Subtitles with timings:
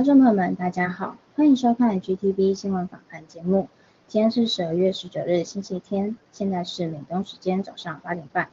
[0.00, 3.68] 观众朋友们，大家好，欢迎收看 GTV 新闻访谈节目。
[4.08, 8.48] 今天是十二月十九日，星期天，现在是美东时间早上八点半。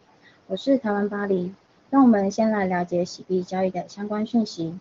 [0.48, 1.54] 我是台湾巴黎，
[1.90, 4.78] 让我们先来了解洗币交易的相关讯息。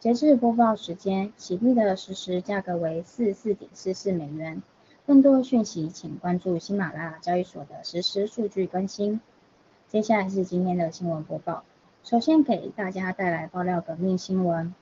[0.00, 4.62] 截至播报时间，洗币的实时价格为四十四点四四美元。
[5.06, 9.18] 更多讯息请关注喜马拉雅交易所的实时数据更新。
[9.88, 11.64] 接下来是今天的新闻播报，
[12.04, 14.74] 首先给大家带来爆料革命新闻。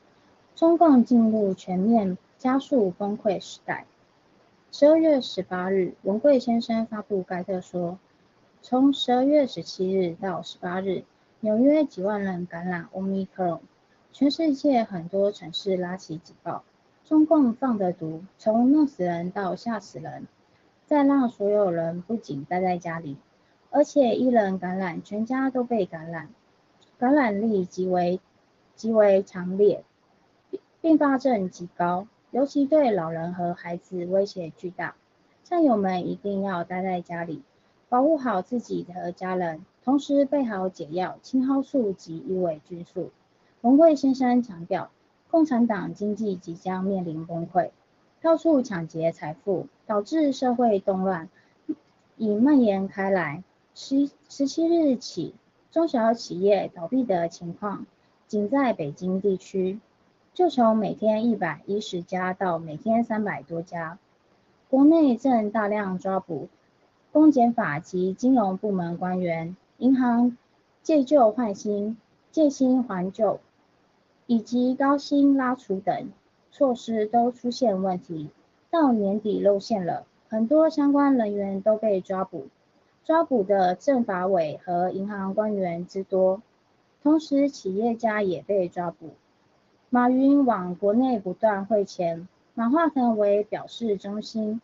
[0.54, 3.86] 中共进入全面加速崩溃时代。
[4.72, 7.98] 十二月十八日，文贵先生发布该特说，
[8.62, 11.04] 从十二月十七日到十八日，
[11.40, 13.60] 纽约几万人感染 omicro
[14.12, 16.62] 全世界很多城市拉起警报。
[17.04, 20.28] 中共放的毒，从弄死人到吓死人，
[20.86, 23.16] 再让所有人不仅待在家里，
[23.70, 26.28] 而且一人感染，全家都被感染，
[26.98, 28.20] 感染力极为
[28.76, 29.82] 极为强烈。
[30.80, 34.94] 并发症极高，尤其对老人和孩子威胁巨大。
[35.42, 37.42] 战友们一定要待在家里，
[37.88, 43.10] 保护好自己和家人，同时备好解药、青蒿素及伊维菌素。
[43.62, 44.90] 文贵先生强调，
[45.30, 47.70] 共产党经济即将面临崩溃，
[48.22, 51.28] 到处抢劫财富，导致社会动乱
[52.16, 53.42] 已蔓延开来。
[53.74, 55.34] 十十七日起，
[55.70, 57.86] 中小企业倒闭的情况
[58.26, 59.78] 仅在北京地区。
[60.40, 63.98] 就从每天一百一十家到每天三百多家，
[64.70, 66.48] 国内正大量抓捕
[67.12, 70.38] 公检法及金融部门官员，银行
[70.82, 71.98] 借旧换新、
[72.30, 73.38] 借新还旧，
[74.24, 76.08] 以及高薪拉除等
[76.50, 78.30] 措施都出现问题，
[78.70, 82.46] 到年底露馅了，很多相关人员都被抓捕，
[83.04, 86.40] 抓捕的政法委和银行官员之多，
[87.02, 89.10] 同时企业家也被抓捕。
[89.92, 94.60] 马云往国内不断汇钱，马化腾为表示忠心，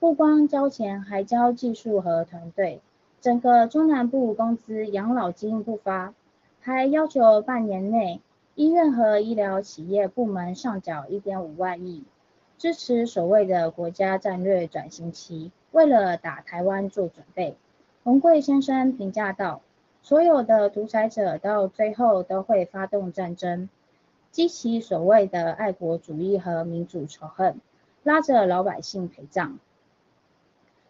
[0.00, 2.80] 不光交钱，还交技术和团队。
[3.20, 6.14] 整个中南部工资、养老金不发，
[6.60, 8.20] 还要求半年内
[8.56, 12.02] 医院和医疗企业部门上缴一点五万亿，
[12.58, 17.54] 支持所谓的国家战略转型期，为了打台湾做准备。
[18.02, 19.60] 洪贵先生评价道
[20.02, 23.68] ：“所有的独裁者到最后都会发动战争。”
[24.36, 27.58] 激起所谓的爱国主义和民主仇恨，
[28.02, 29.58] 拉着老百姓陪葬。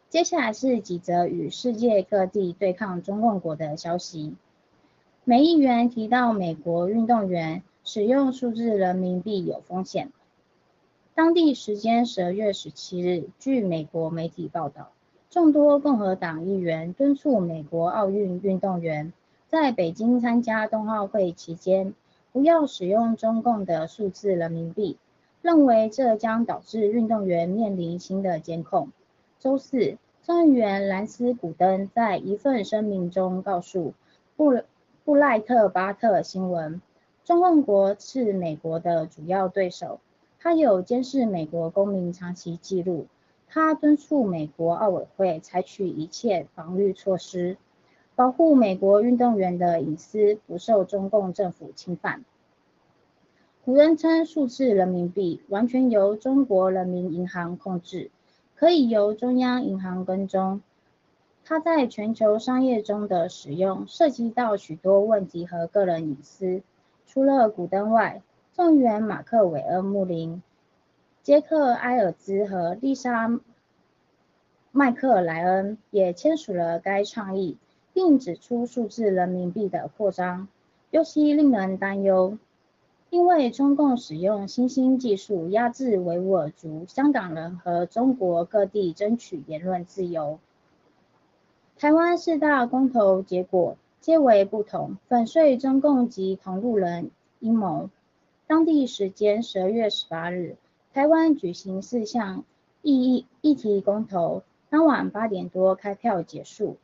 [0.08, 4.34] 接下来是几则与世界各地对抗中共国的消息。
[5.22, 10.10] 美议员提到美国运动员使用数字人民币有风险。
[11.14, 14.90] 当地时间十二月十七日，据美国媒体报道，
[15.30, 19.12] 众多共和党议员敦促美国奥运运动员
[19.46, 21.94] 在北京参加冬奥会期间。
[22.36, 24.98] 不要使用中共的数字人民币，
[25.40, 28.90] 认为这将导致运动员面临新的监控。
[29.38, 33.94] 周四，众议员兰斯·古登在一份声明中告诉
[34.36, 34.60] 布
[35.02, 36.82] 布赖特巴特新闻，
[37.24, 39.98] 中共国是美国的主要对手，
[40.38, 43.06] 他有监视美国公民长期记录，
[43.48, 47.56] 他敦促美国奥委会采取一切防御措施，
[48.16, 52.24] 保护美国运动员的隐私不受中共政府侵犯。
[53.64, 58.10] 古登称，数字人民币完全由中国人民银行控制。
[58.54, 60.62] 可以由中央银行跟踪。
[61.44, 66.62] 它在全球商业中的使用涉及到许多问题和个人隐私。
[67.06, 68.22] 除了古登外，
[68.54, 70.42] 众议员马克·韦恩·穆林、
[71.22, 73.28] 杰克·埃尔兹和丽莎·
[74.72, 77.58] 麦克莱恩也签署了该倡议，
[77.96, 80.48] 并指出数字人民币的扩张
[80.90, 82.36] 尤其令人担忧。
[83.08, 90.38] 因为中共使用新兴技术压制维吾尔族、香港人和中国各地争取言论自由。
[91.78, 97.10] 台湾四大公投结果皆为不同，粉碎中共及同路人
[97.40, 97.88] 阴谋。
[98.46, 100.56] 当地时间十二月十八日，
[100.92, 102.44] 台湾举行四项
[102.82, 106.76] 议议题公投，当晚八点多开票结束。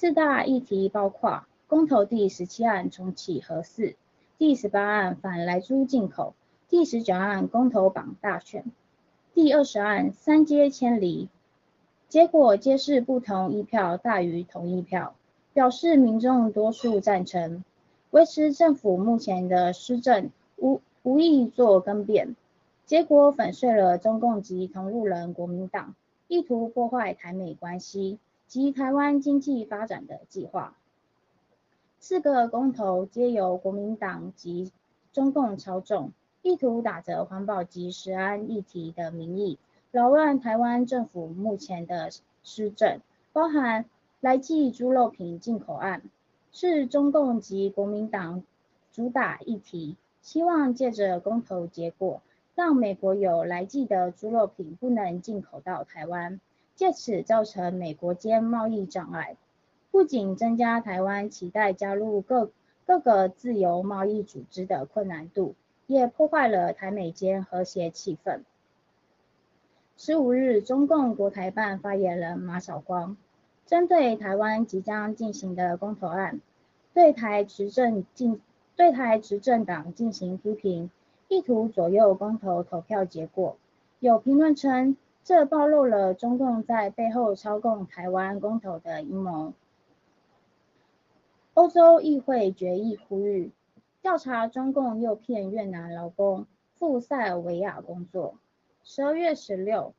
[0.00, 3.96] 四大议题包括公投第十七案重启核四。
[4.38, 6.32] 第十八案反来租进口，
[6.70, 8.64] 第十九案公投榜大选，
[9.34, 11.28] 第二十案三阶迁离，
[12.08, 15.14] 结果皆是不同意票大于同意票，
[15.52, 17.62] 表示民众多数赞成，
[18.10, 22.36] 维持政府目前的施政，无无意做更变。
[22.86, 25.94] 结果粉碎了中共及同路人国民党
[26.26, 28.18] 意图破坏台美关系
[28.50, 30.74] 及台湾经济发展的计划。
[32.00, 34.72] 四个公投皆由国民党及
[35.12, 36.10] 中共操纵，
[36.42, 39.56] 意图打着环保及食安议题的名义，
[39.92, 42.10] 扰乱台湾政府目前的
[42.42, 43.00] 施政。
[43.32, 43.84] 包含
[44.18, 46.02] 来记猪肉品进口案，
[46.50, 48.42] 是中共及国民党
[48.90, 52.20] 主打议题，希望借着公投结果，
[52.56, 56.40] 让美国有来记的猪肉品不能进口到台湾，
[56.80, 59.36] 借此造成美国间贸易障碍。
[59.90, 62.52] 不仅增加台湾期待加入各
[62.86, 65.54] 各个自由贸易组织的困难度，
[65.86, 68.40] 也破坏了台美间和谐气氛。
[69.98, 73.18] 十五日，中共国台办发言人马晓光
[73.66, 76.40] 针对台湾即将进行的公投案，
[76.94, 78.40] 对台执政进
[78.74, 80.90] 对台执政党进行批评，
[81.28, 83.58] 意图左右公投投票结果。
[83.98, 89.52] 有评论称，这暴露了中共在背后操控台湾公投的阴谋。
[91.54, 93.52] 欧洲议会决议呼吁
[94.00, 98.38] 调查中共诱骗越南劳工赴塞尔维亚工作。
[98.82, 99.92] 十二月十六，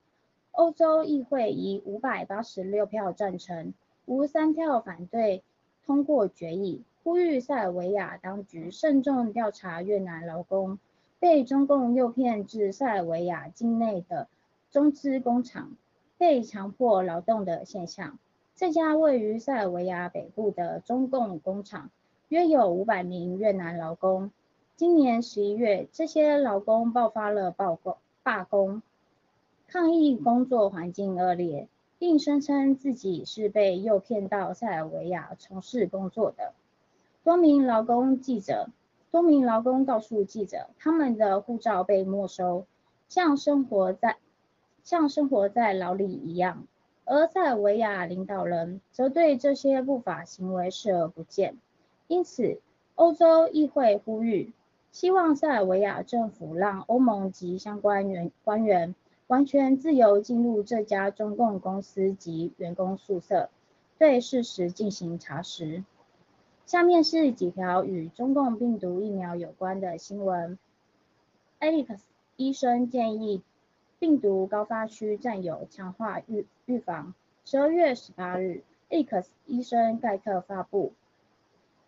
[0.51, 3.73] 欧洲议会以五百八十六票赞成、
[4.05, 5.43] 无三票反对
[5.85, 10.79] 通过决议，呼吁塞尔维亚当局慎重调查越南劳工
[11.19, 14.27] 被中共诱骗至塞尔维亚境内的
[14.71, 15.75] 中资工厂
[16.17, 18.17] 被强迫劳动的现象。
[18.55, 21.89] 这家位于塞尔维亚北部的中共工厂，
[22.29, 24.31] 约有五百名越南劳工。
[24.77, 28.81] 今年十一月，这些劳工爆发了罢工，罢工，
[29.67, 31.67] 抗议工作环境恶劣，
[31.99, 36.53] 并声称自己是被诱骗到塞尔维亚从事工作的。
[37.25, 38.69] 多名劳工记者，
[39.11, 42.65] 多名劳工告诉记者，他们的护照被没收，
[43.09, 44.15] 像生活在
[44.83, 46.67] 像生活在牢里一样。
[47.03, 51.57] 而塞尔维亚领导人则对这些不法行为视而不见，
[52.07, 52.61] 因此
[52.95, 54.53] 欧洲议会呼吁，
[54.91, 58.95] 希望塞尔维亚政府让欧盟及相关员官员
[59.27, 63.49] 完全自由进入这家中共公司及员工宿舍，
[63.97, 65.83] 对事实进行查实。
[66.65, 70.57] 下面是几条与中共病毒疫苗有关的新闻。
[71.59, 71.99] Alex
[72.37, 73.41] 医生建议。
[74.01, 77.13] 病毒高发区占有强化预预防。
[77.45, 80.91] 十二月十八日 e x 医生盖特发布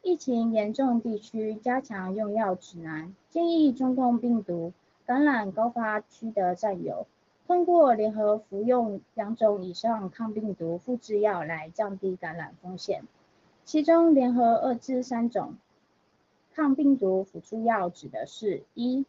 [0.04, 4.74] 疫情严重地区加强用药指南，建议中共病毒
[5.08, 7.08] 感染高发区的战友，
[7.48, 13.02] 通过联合服用两种以上抗病毒复制药来降低感染风险。
[13.66, 15.56] 其中，联合二至三种
[16.54, 19.04] 抗病毒辅助药指的是：一。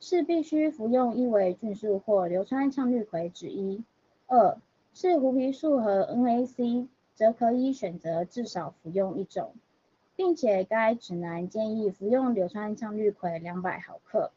[0.00, 3.82] 是必须服用伊维菌素或硫酸羟氯喹之一。
[4.26, 4.58] 二
[4.92, 9.54] 是胡皮素和 NAC，则可以选择至少服用一种，
[10.16, 14.30] 并且该指南建议服用硫酸羟氯喹两百毫克。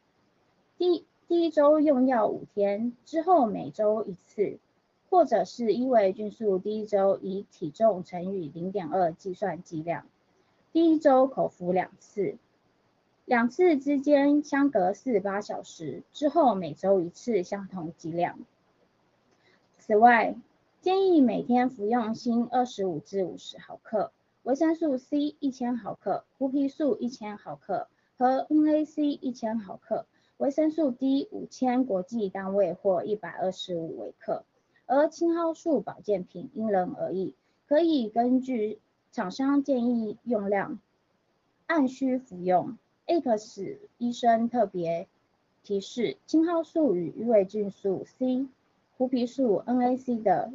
[0.76, 4.58] 第第一周用药五天之后每周一次。
[5.10, 10.04] 或者是伊维菌素第一周以体重乘以零点二计算剂量，
[10.70, 12.36] 第一周口服两次，
[13.28, 18.38] 两次之间相隔四十八小时，之后每周一次相同剂量。
[19.78, 20.34] 此外，
[20.80, 24.12] 建议每天服用锌二十五至五十毫克，
[24.44, 30.06] 维生素 C 一千毫克，胡皮素一千毫克和 NAC 一千毫克，
[30.38, 34.44] 维生素 D 五千国际单位或一百二十五微克。
[34.86, 37.34] 而青蒿素保健品因人而异，
[37.66, 38.78] 可以根据
[39.12, 40.78] 厂商建议用量
[41.66, 42.78] 按需服用。
[43.08, 45.08] X 医生特别
[45.62, 48.46] 提示，青蒿素与鱼尾菌素 C、
[48.98, 50.52] 胡皮素 NAC 的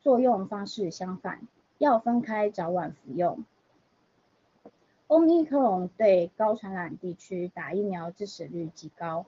[0.00, 1.40] 作用方式相反，
[1.78, 3.44] 要分开早晚服用。
[5.08, 9.26] 欧米克戎对高传染地区打疫苗致死率极高。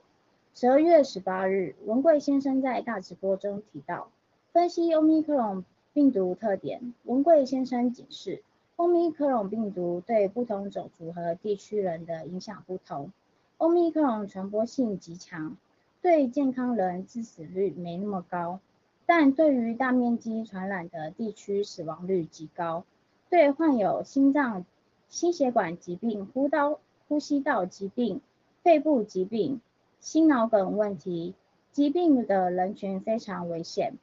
[0.55, 4.09] 十二月十八日，文贵先生在大直播中提到。
[4.53, 8.41] 分析欧米克戎病毒特点，文贵先生警示，
[8.75, 13.11] 欧米克戎病毒对不同种族和地区人的影响不同。
[13.57, 15.55] 欧米克戎传播性极强，
[16.01, 18.59] 对健康人致死率没那么高，
[19.05, 22.83] 但对于大面积传染的地区死亡率极高。
[23.29, 24.65] 对患有心脏、
[25.07, 28.21] 心血管疾病、呼道、呼吸道疾病、
[28.63, 29.61] 肺部疾病、
[29.99, 31.35] 心脑梗问题
[31.71, 33.93] 疾病的人群非常危险。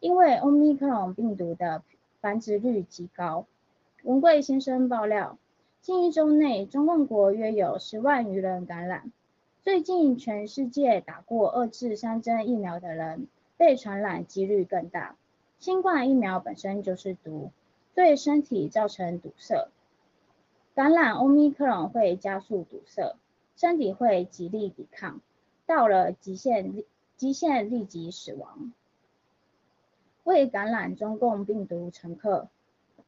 [0.00, 1.82] 因为欧米克戎病毒的
[2.20, 3.46] 繁殖率极高，
[4.08, 5.36] 文贵先生爆料，
[5.82, 9.12] 近一周内，中共国约有十万余人感染。
[9.62, 15.18] 最近，全世界打过二至三针疫苗的人被传染几率更大。
[15.58, 17.50] 新冠疫苗本身就是毒，
[17.94, 19.68] 对身体造成堵塞，
[20.74, 23.14] 感染欧米克戎会加速堵塞，
[23.56, 25.20] 身体会极力抵抗，
[25.66, 26.82] 到了极限，
[27.18, 28.72] 极限立即死亡。
[30.24, 32.48] 未感染中共病毒乘客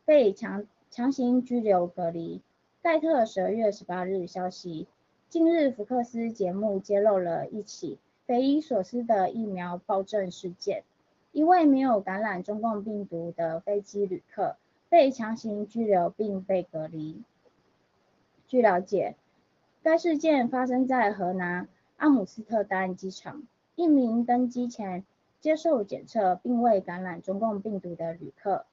[0.05, 2.43] 被强强行拘留隔离。
[2.83, 4.89] 盖特十二月十八日消息，
[5.29, 10.83] 近日福克斯节目揭露了一起匪夷所思的疫苗暴政事件。
[11.31, 14.57] 一位没有感染中共病毒的飞机旅客
[14.89, 17.23] 被强行拘留并被隔离。
[18.49, 19.15] 据了解，
[19.85, 21.69] 该事件发生在河南
[21.99, 23.45] 阿姆斯特丹机场，
[23.77, 25.05] 一名登机前。
[25.41, 28.67] 接受检测并未感染中共病毒的旅客，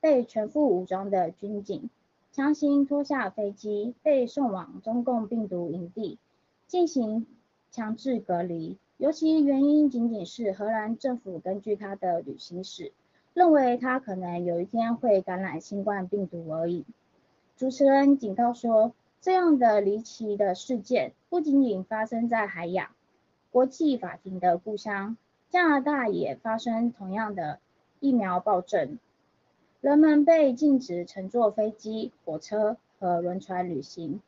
[0.00, 1.90] 被全副武装的军警
[2.32, 6.18] 强行拖下飞机，被送往中共病毒营地
[6.66, 7.26] 进行
[7.70, 8.78] 强制隔离。
[8.96, 12.92] 尤其原因仅仅是荷兰政府根据他的旅行史，
[13.32, 16.84] 认为他可能有一天会感染新冠病毒而已。
[17.56, 22.90] 主持人警告说，这样的离奇的事件不仅仅发生在海雅
[23.50, 25.16] 国际法庭的故乡。
[25.50, 27.58] 加拿大也发生同样的
[28.00, 28.98] 疫苗暴政，
[29.80, 34.20] 人们被禁止乘坐飞机、火车和轮船旅行，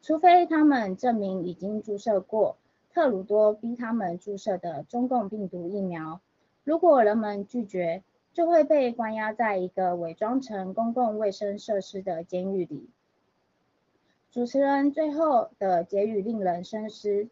[0.00, 2.56] 除非他们证明已经注射过
[2.90, 6.20] 特鲁多逼他们注射的中共病毒疫苗。
[6.64, 12.88] 如果人们拒绝，就会被关押在一个伪装成公共卫生设施的监狱里。
[14.32, 17.28] 主持人最后的结语令人深思。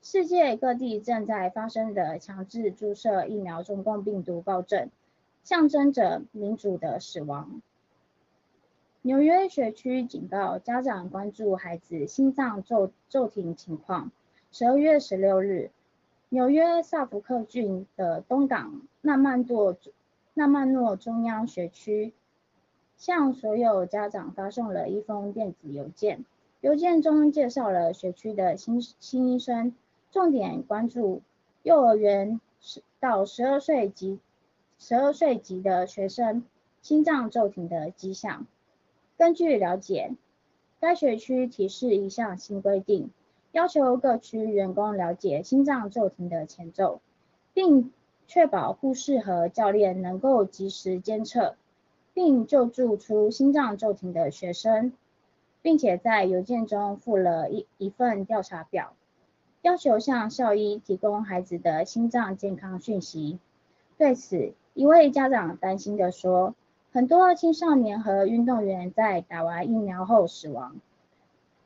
[0.00, 4.90] 世界各地正在发生的强制注射疫苗中共病毒暴政，
[5.44, 7.62] 象征着民主的死亡。
[9.02, 14.10] 纽约学区警告家长关注孩子心脏骤骤停情况。
[14.50, 15.70] 十二月十六日，
[16.30, 19.76] 纽约萨福克郡的东港纳曼诺
[20.32, 22.14] 纳曼诺中央学区
[22.96, 26.24] 向所有家长发送了一封电子邮件，
[26.62, 29.74] 邮件中介绍了学区的新新医生。
[30.10, 31.22] 重点关注
[31.64, 32.40] 幼儿园
[33.00, 34.20] 到十二岁及
[34.78, 36.44] 十二岁级的学生
[36.82, 38.46] 心脏骤停的迹象。
[39.16, 40.12] 根据了解，
[40.80, 43.10] 该学区提示一项新规定，
[43.52, 47.00] 要求各区员工了解心脏骤停的前奏，
[47.54, 47.92] 并
[48.26, 51.56] 确保护士和教练能够及时监测
[52.12, 54.92] 并救助出心脏骤停的学生，
[55.62, 58.94] 并且在邮件中附了一一份调查表。
[59.62, 63.38] 要求向校医提供孩子的心脏健康讯息。
[63.96, 66.54] 对此，一位家长担心地说
[66.92, 70.76] ：“很多青少年和运动员在打完疫苗后死亡，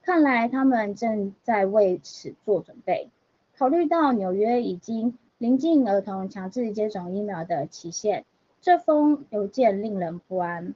[0.02, 3.08] 看来他们正在为此做准备。”
[3.56, 8.24] 考虑到纽约已经临近儿童强制接种疫苗的期限，
[8.60, 10.74] 这封邮件令人不安。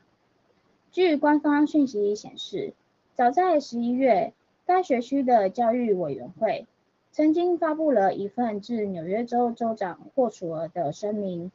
[0.91, 2.73] 据官方讯息显示，
[3.15, 4.33] 早在十一月，
[4.65, 6.67] 该学区的教育委员会。
[7.13, 11.53] 曾经发布了一份致纽约州州长霍楚尔的声明，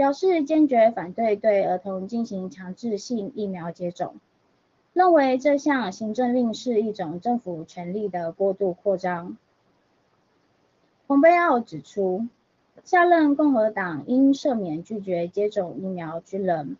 [0.00, 4.14] 表示坚决反对对儿童进行强制性疫苗接种，
[4.94, 9.36] 认为这项行政令是一种政府权力的过度扩张。
[11.06, 12.28] 蓬佩奥指出，
[12.82, 16.78] 下任共和党应赦免拒绝接种疫苗军人。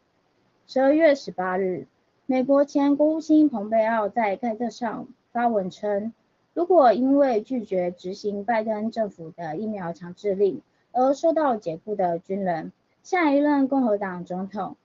[0.66, 1.86] 十二月十八日，
[2.24, 6.14] 美国前国务卿蓬佩奥在盖特上发文称。
[6.54, 10.62] 如果因为拒绝执行拜登政府的疫苗强制令
[10.92, 12.72] 而受到解雇的军人，
[13.02, 14.76] 下一任共和党总统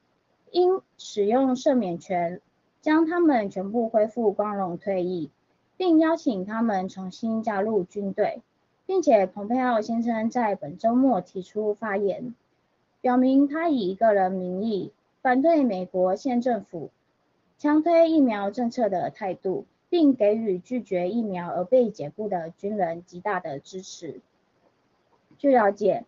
[0.51, 2.41] 应使用赦免权，
[2.81, 5.29] 将他们全部恢复光荣退役，
[5.77, 8.41] 并邀请他们重新加入军队，
[8.85, 12.33] 并且蓬佩奥先生在本周末提出发言，
[13.01, 14.91] 表明他以一个人名义
[15.21, 16.89] 反对美国现政府
[17.57, 19.65] 强推疫苗政策的态度。
[19.87, 24.19] 并给予拒绝疫苗而被解雇的军人极大的支持。
[25.37, 26.03] 据了解，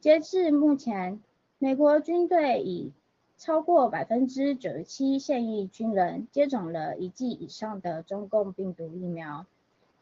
[0.00, 1.20] 截至目前，
[1.60, 2.92] 美国军队已
[3.36, 9.44] 超过百分之九十七现役军人接种了一剂以上的中共病毒疫苗，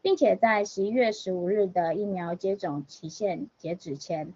[0.03, 4.35] 并且在十一月十五日的疫苗接种期限截止前，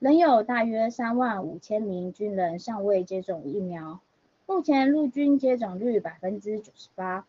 [0.00, 4.00] 仍有大约三万五千名军人尚未接种疫苗。
[4.44, 7.24] 目前陆军接种率百分之九十八。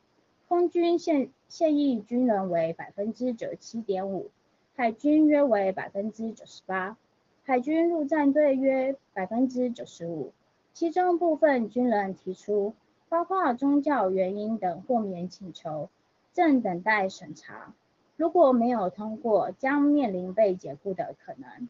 [0.48, 4.32] 空军现现役军人为百分之九十七点五，
[4.76, 6.98] 海军约为百分之九十八，
[7.44, 10.32] 海军陆战队约百分之九十五。
[10.74, 12.74] 其中部分军人提出，
[13.10, 15.90] 包括宗教原因等豁免请求，
[16.34, 17.74] 正等待审查。
[18.16, 21.70] 如果没有通过，将面临被解雇的可能。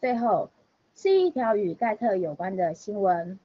[0.00, 0.50] 最后
[0.94, 3.38] 是一条与盖特有关的新闻：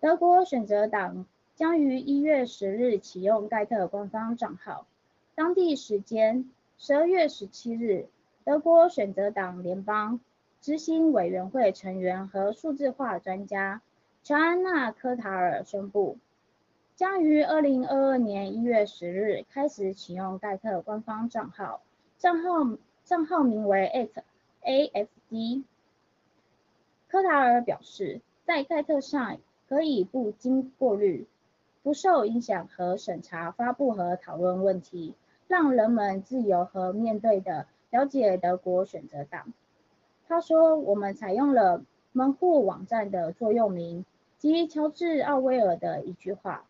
[0.00, 1.26] 德国选择党。
[1.56, 4.86] 将于一月十日启用盖特官方账号。
[5.34, 8.08] 当地时间十二月十七日，
[8.50, 10.18] 德国选择党联邦
[10.60, 13.80] 执行委员会成员和数字化专家
[14.24, 16.18] 乔安娜·科塔尔宣布，
[16.96, 21.80] 将于二零二二年一月十日开始启用盖特官方账号。
[22.18, 24.10] 账号账号名为
[24.64, 25.62] @AFD。
[27.06, 31.28] 科塔尔表示，在盖特上可以不经过滤。
[31.84, 35.14] 不受影响和审查发布和讨论问题，
[35.46, 39.52] 让人们自由和面对的了解德国选择党。
[40.28, 44.04] 他说：“我们采用了门户网站的座右铭
[44.38, 46.64] 及乔治·奥威尔的一句话：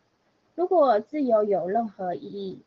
[0.55, 2.61] 如果自由有任何意义，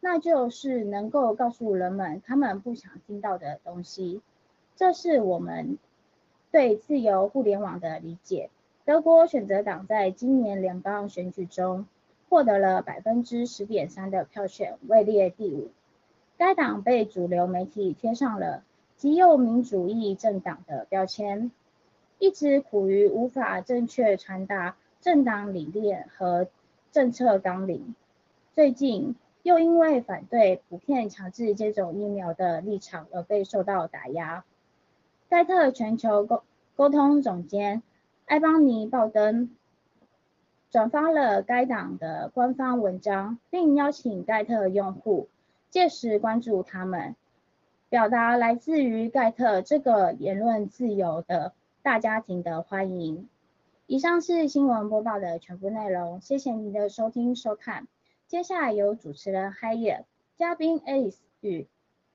[0.00, 4.20] 那就是能够告诉人们他们不想听到的东西。
[4.76, 5.78] 这是我们
[6.50, 8.50] 对自由互联网的理解。”
[8.86, 11.86] 德国选择党在今年联邦选举中
[12.28, 15.70] 获得了百分之十点三的票选，位列第五。
[16.40, 18.64] 该党被主流媒体贴上了
[18.96, 21.50] 极右民主义政党的标签，
[22.18, 26.48] 一直苦于无法正确传达政党理念和
[26.92, 27.94] 政策纲领。
[28.54, 34.42] 最近又因为反对普遍强制接种疫苗的立场而被受到打压。
[35.28, 36.42] 盖特全球沟
[36.74, 37.82] 沟通总监。
[38.24, 39.50] 埃邦尼·鲍登
[40.70, 45.28] 转发了该党的官方文章，并邀请盖特用户
[45.70, 47.14] 届时关注他们，
[47.88, 53.28] 表达来自于盖特这个言论自由的大家庭的欢迎。
[53.86, 57.86] 以上是新闻播报的全部内容，谢谢您的收听收看。
[58.26, 60.04] 接下来由主持人 Hi
[60.36, 61.68] 嘉宾 Alice 与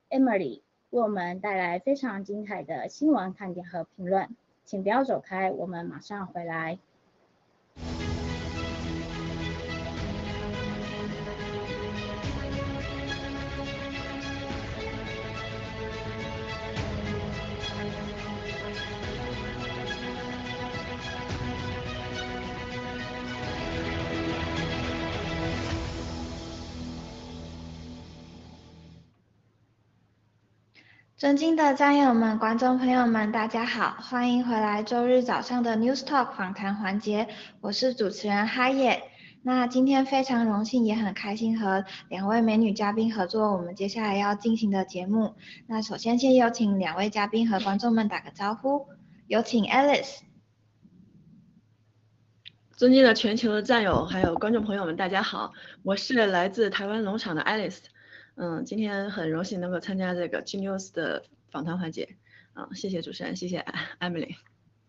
[0.10, 4.36] Emily 为我们带来非常精彩的新闻看点和评论。
[4.65, 6.78] 请不要走开，我们马上回来。
[31.26, 37.28] 尊敬的战友们、观众朋友们，大家好，欢迎回来周日早上的 News Talk 访谈环节，
[37.62, 39.02] 我是主持人哈野。
[39.42, 45.34] 那今天非常荣幸，也很开心和两位美女嘉宾合作我们接下来要进行的节目。
[45.66, 48.86] 那首先先有请两位嘉宾和观众们打个招呼，
[49.26, 50.20] 有请 Alice。
[52.78, 57.80] 尊敬的全球的战友还有观众朋友们，大家好，我是来自台湾农场的 Alice。
[58.36, 62.17] 嗯，今天很荣幸能够参加这个 G News 的访谈环节，
[62.54, 63.65] 啊，谢谢主持人，谢谢
[64.00, 64.36] Emily，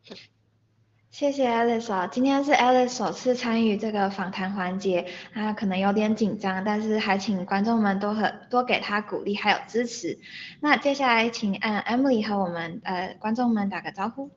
[1.11, 10.19] 谢谢 Alice 啊，今天是 Alice 首次参与这个访谈环节，她，可能有点紧张，但是还请观众们多和多给她鼓励还有支持。
[10.61, 14.31] 那接下来请嗯 Emily 和我们呃观众们打个招呼。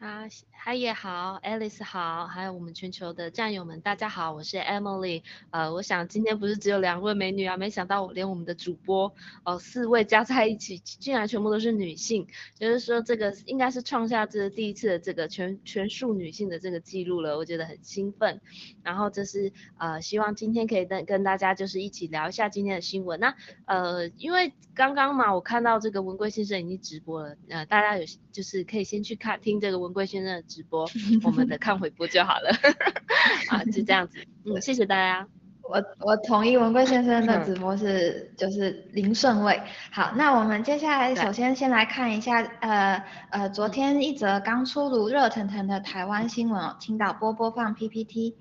[0.00, 0.24] 啊，
[0.66, 5.22] 嗨也好，Alice 好，还有我们全球的战友们，大家好，我是 Emily。
[5.50, 12.26] 呃，我想今天不是只有两位美女啊，没想到连我们的主播哦，四位加在一起，竟然全部都是女性，
[12.58, 18.40] 就是说这个应该是创下这第一次的这个全全数女性的这个记录了，我觉得很兴奋。
[18.82, 23.20] 然后这是呃，希望今天可以跟跟大家就是一起聊一下今天的新闻。
[23.20, 23.34] 那
[23.66, 29.92] 呃，因为刚刚嘛，我看到这个文贵先生已经直播了，呃，大家有就是可以先去看听这个文。
[29.92, 30.86] 贵先生直播，
[31.24, 32.50] 我们的 看回播就好了，
[33.50, 35.26] 啊，就这样子，嗯，谢谢大家。
[35.62, 39.60] 我我同意文贵先生的直播是就是零顺位。
[39.90, 48.36] 好，那我们接下来首先先来看一下，呃呃，昨天一则刚出炉热腾腾的台湾新闻哦，请导播播放 PPT。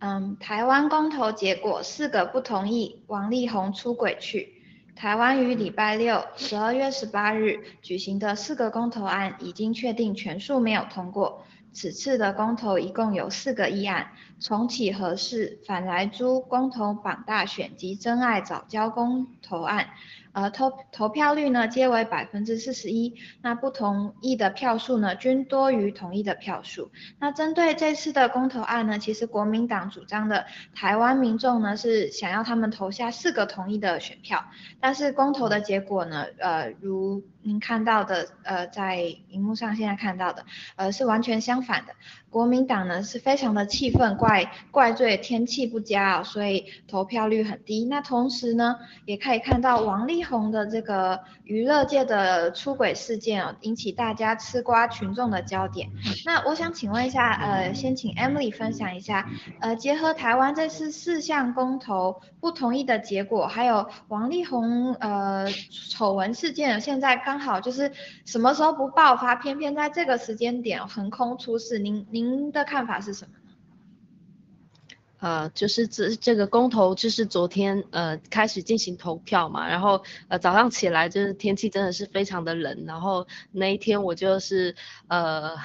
[0.00, 4.53] 嗯，台湾公投结果四个不同意，王力宏出轨去。
[4.96, 11.44] 台湾于礼拜六十二月十八日举行的四个公投案已经确定全数没有通过。
[11.72, 19.88] 此次的公投一共有四个议案：重启核市、反来租、公投榜大选及真爱早教公投案。
[20.34, 23.14] 呃，投投票率呢，皆为百分之四十一。
[23.40, 26.90] 那不同意的票数呢，均多于同意的票数。
[27.20, 30.44] 那针对这次的公投案呢，其实国民党主张的
[30.74, 34.44] 台湾民众呢，是想要他们投下四个同意的选票。
[34.80, 40.44] 但是公投的结果呢，呃，如您看到的，呃，在荧幕上现在看到的，
[40.76, 41.92] 呃，是完全相反的。
[42.30, 47.84] 国民党呢是非常的气愤，怪怪罪天气不佳，所以投票率很低。
[47.84, 55.88] 那同时呢，也可以看到王力宏的这个娱乐界的出轨事件哦，引起大家吃瓜群众的焦点。
[56.24, 59.28] 那我想请问一下，呃，先请 Emily 分享一下，
[59.60, 65.50] 呃，结合台湾这次四项公投不同意的结果，还有王力宏呃
[65.88, 67.90] 丑闻事件，现在刚好就是
[68.26, 72.44] 什么时候不爆发，偏偏在这个时间点横空出世，您您。
[72.52, 73.54] 的看法是什么呢？
[75.18, 84.76] 呃，就是这这个公投就是昨天呃开始进行投票嘛，然后呃早上起来就是天气真的是非常的冷，然后那一天我就是
[85.08, 85.56] 呃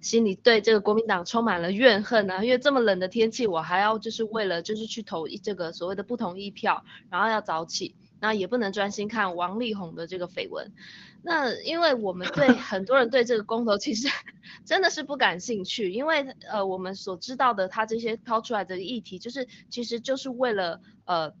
[0.00, 10.72] 心里对这个国民党充满了怨恨啊，因为这么冷的天气我还要就是为了就是去投这个所谓的不同意票，然后要早起，那也不能专心看王力宏的这个绯闻。
[11.20, 14.08] 那因为我们对很多人对这个公投其实
[14.64, 21.32] 真的是不感兴趣，因为呃我们所知道的他这些抛出来的议题，就是其实就是为了呃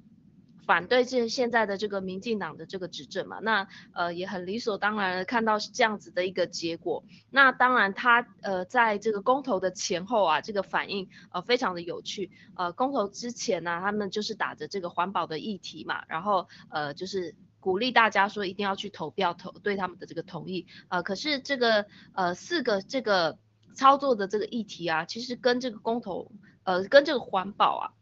[0.68, 7.02] 反对这现在的这个民进党的这个执政嘛，那呃也很理所当然的看到是这样子的一个结果。
[7.30, 12.30] 那当然他呃在这个公投的前后啊，这个反应呃非常的有趣。
[12.54, 17.34] 呃公投之前呢，他们就是打着这个环保的议题嘛，然后呃就是。
[17.60, 23.36] 鼓励大家说一定要去投票投对他们的这个同意，呃，可是这个呃四个这个
[23.74, 26.30] 操作的这个议题啊，其实跟这个公投
[26.62, 27.97] 呃跟这个环保啊。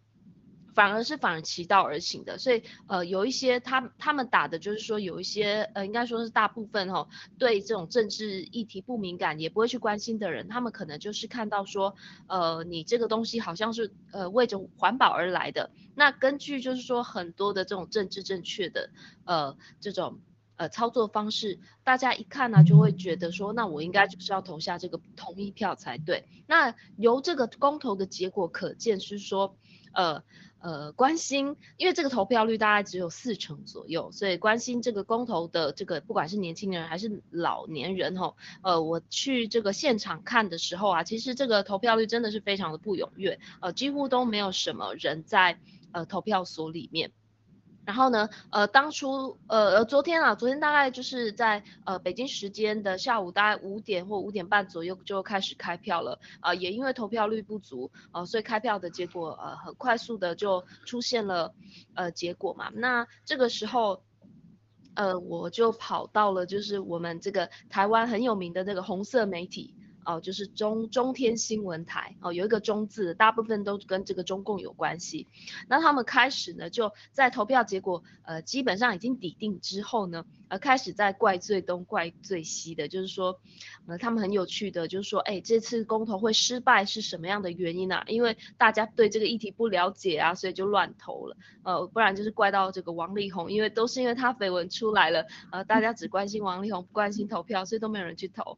[0.77, 7.09] 反而是反而其道而行的，所以呃有一些他他们打的就是说有一些呃应该说是大部分哈
[7.39, 18.91] 对这种政治议题不敏感也不会去关心的人，他们可能就是看到说呃你这个东西好像是呃为着环保而来的，那根据就是说很多的这种政治正确的
[19.25, 20.21] 呃这种
[20.57, 26.27] 呃操作方式，大家一看呢就会觉得说那我应该就是要投下这个同意票才对。
[26.47, 29.57] 那由这个公投的结果可见是说
[29.97, 30.23] 呃。
[30.59, 45.61] 呃，关心，因为这个投票率大概只有四成左右，所以关心这个公投的这个，不管是年轻人还是老年人吼，呃，我去这个现场看的时候啊，其实这个投票率真的是非常的不踊跃，呃，几乎都没有什么人在
[45.93, 47.13] 呃投票所里面。
[47.87, 61.55] 然后呢，呃，当初，呃，昨天啊，昨天大概就是在呃北京时间的下午大概五点或五点半左右就开始开票了，啊，也因为投票率不足，呃，所以开票的结果，呃，很快速的就出现了，
[61.95, 62.71] 呃，结果嘛。
[62.75, 64.03] 那这个时候，
[64.95, 69.77] 呃，我就跑到了就是我们这个台湾很有名的那个红色媒体。
[70.07, 75.27] 哦，就是中中天新闻台哦，有一个中字，大部分都跟这个中共有关系。
[75.69, 83.41] 那他们开始呢，就在投票结果呃基本上已经抵定之后呢，呃开始在怪罪东怪罪西的，就是说，
[83.89, 88.03] 呃他们很有趣的，就是说，哎这次公投会失败是什么样的原因呢？
[88.07, 91.37] 因为大家对这个议题不了解啊，所以就乱投了。
[91.65, 98.57] 呃不然就是怪到这个王力宏，因为都是因为他绯闻出来了，呃大家只关心王力宏，不关心投票，所以都没有人去投。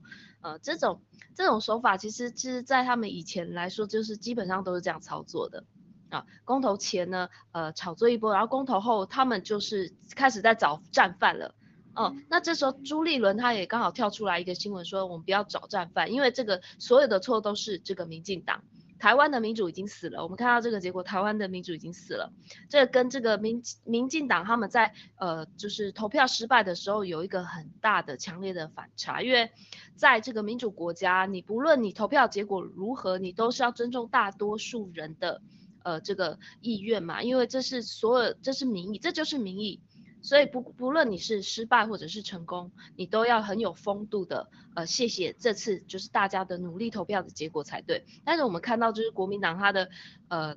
[0.53, 1.01] 呃这种。
[1.35, 5.63] 这种手法其实其实在他们以前来说，就是基本上都是这样操作的
[6.09, 6.27] 啊。
[6.45, 11.55] 公投前呢，呃，炒作一波，然后公投后，他们就是开始在找战犯了。
[11.95, 18.65] 哦，那这时候朱立伦他也刚好跳出来一个新闻说，我们不要找战犯，因为这个所有的错都是这个民进党。
[18.99, 22.33] 台湾的民主已经死了，我们看到这个结果，台湾的民主已经死了。
[22.69, 29.51] 这跟这个民民进党他们在呃就是投票失败的时候有一个很大的强烈的反差，因为
[29.95, 35.41] 在这个民主国家，你不论你投票结果如何，你都是要尊重大多数人的
[35.83, 39.81] 呃这个意愿嘛，因为这是所有这是民意，这就是民意。
[40.21, 48.05] 所以不不论你是失败或者是成功，你都要很有风度的，呃，谢谢这次就是大家的努力投票的结果才对。
[48.25, 49.89] 但是我们看到就是国民党他的，
[50.29, 50.57] 呃，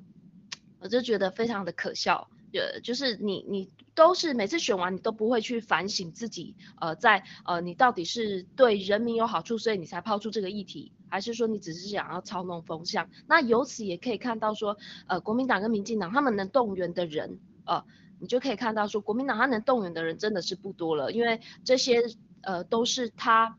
[0.80, 13.08] 我就觉得非常的可笑，呃，就是你你都是每次选完你都不会去反省自己，呃，在呃你到底是对人民有好处，所以你才抛出这个议题，还是说你只是想要操弄风向？
[13.28, 17.84] 那由此也可以看到说，呃，国民党跟民进党他们能动员的人，呃。
[18.22, 22.00] 你就可以看到，说国民党他能动员的人真的是不多了，因为这些
[22.42, 23.58] 呃都是他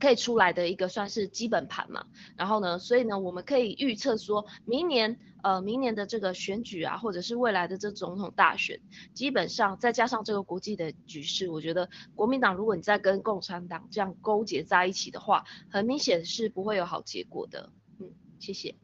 [0.00, 2.04] 可以出来的一个算是基本盘嘛。
[2.36, 8.80] 然后呢，所以呢，我们可以预测说，明年呃明年的这个选举啊，或者是未来的这总统大选，
[9.14, 17.70] 基本上再加上这个国际的局势，我觉得国民党如果你再跟共产党这样勾结在一起的话，很明显是不会有好结果的。
[18.00, 18.10] 嗯，
[18.40, 18.74] 谢谢。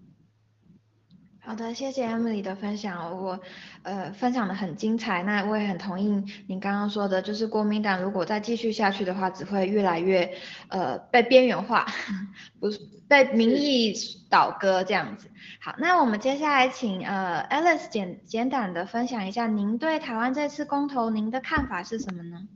[1.47, 3.39] 好的，谢谢 Emily 的分享，我
[3.83, 6.09] 呃分享的很精彩，那我也很同意
[6.47, 11.87] 您刚刚说的，就是国民党如果再继续下去的话，只会越来越呃被边缘化，
[12.59, 13.93] 不是被民意
[14.31, 15.29] 倒戈这样子。
[15.61, 22.49] 好，那我们接下来请呃 Alice 简简短的分享一下，您对台湾这次公投您的看法是什么呢？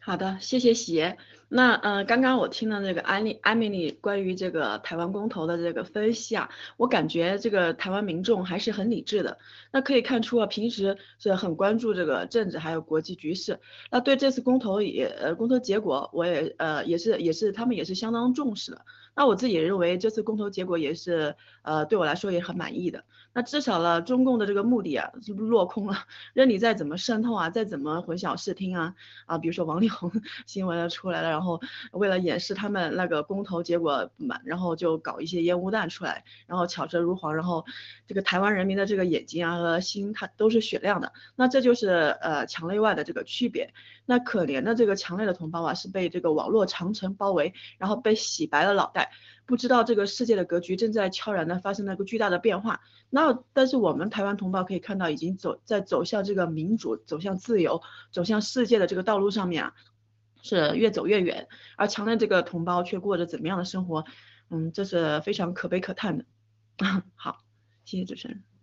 [0.00, 1.18] 好的，谢谢喜爷。
[1.48, 9.38] 那呃，刚刚我听了那个安利艾米丽关于这个台湾公投的这个分析啊，我感觉这个台湾民众还是很理智的。
[9.70, 13.60] 那可以看出啊，平时是很关注这个政治还有国际局势。
[13.92, 18.84] 那对这次公投也呃公投结果，我也呃也是也是他们也是相当重视的。
[19.14, 23.04] 那我自己认为这次公投结果也是呃对我来说也很满意的。
[23.36, 25.94] 那至少了中共的这个目的啊，是不是落空了？
[26.32, 28.94] 任你再怎么渗透啊，再怎么混淆视听啊，
[29.26, 30.10] 啊，比如说王力宏
[30.46, 31.60] 新闻出来了，然后
[31.92, 37.66] 为了掩饰他们那个公投结果不满，然后就搞一些烟雾弹出来，然后巧舌如簧，然后
[38.06, 41.12] 这个台湾人民的这个眼睛啊和心，它都是雪亮的。
[41.34, 41.88] 那这就是
[42.22, 43.74] 呃墙内外的这个区别。
[44.06, 49.10] 那可怜的这个墙内的同胞啊，是被这个网络长城包围，然后被洗白了脑袋。
[49.44, 52.80] 不知道这个世界的格局正在悄然的发生了一个巨大的变化。
[53.10, 59.72] 那但是我们台湾同胞可以看到，已经走在走向这个民主、走向自由、走向世界的这个道路上面啊，
[60.42, 61.48] 是越走越远。
[61.76, 64.04] 而墙内这个同胞却过着怎么样的生活？
[64.50, 66.24] 嗯，这是非常可悲可叹的。
[67.14, 67.38] 好，
[67.84, 68.55] 谢谢主持人。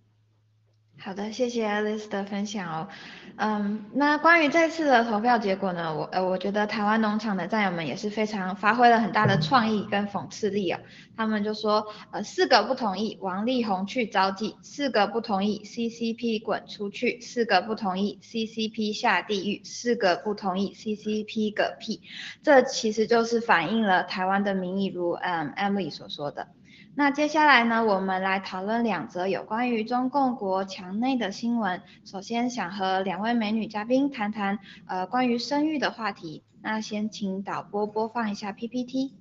[1.04, 2.88] 好的，谢谢 Alice 的分享哦。
[3.36, 10.80] 嗯，那关于这次的投票结果呢，我呃我觉得台湾农场的战友们也是非常发挥了很大的创意跟讽刺力啊。
[11.18, 22.00] 他们就说，呃四个不同意，王力宏去招妓；四个不同意，CCP 滚出去；四个不同意，CCP 下地狱；四个不同意，CCP 嗝屁。
[22.44, 26.48] 这其实就是反映了台湾的民意，如嗯 Emily 所说的。
[26.96, 31.82] 那接下来呢，我们来讨论两则有关于中共国墙内的新闻。
[32.06, 36.44] 首先想和两位美女嘉宾谈谈，呃，关于生育的话题。
[36.62, 39.16] 那先请导播播放一下 PPT。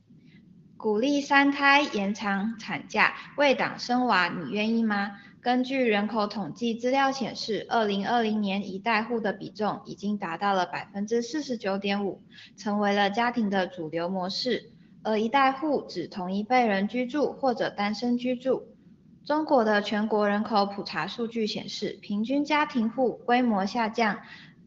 [0.76, 5.12] 鼓励三胎延长产假，为党生娃，你愿意吗？
[5.40, 12.22] 根据人口统计资料显示，二零二零年一代户的比重已经达到了百分之四十九点五，
[12.58, 14.71] 成为了家庭的主流模式。
[15.04, 18.68] 而一代户指同一辈人居住或者单身居住。
[19.24, 24.18] 中国的全国人口普查数据显示，平均家庭户规模下降。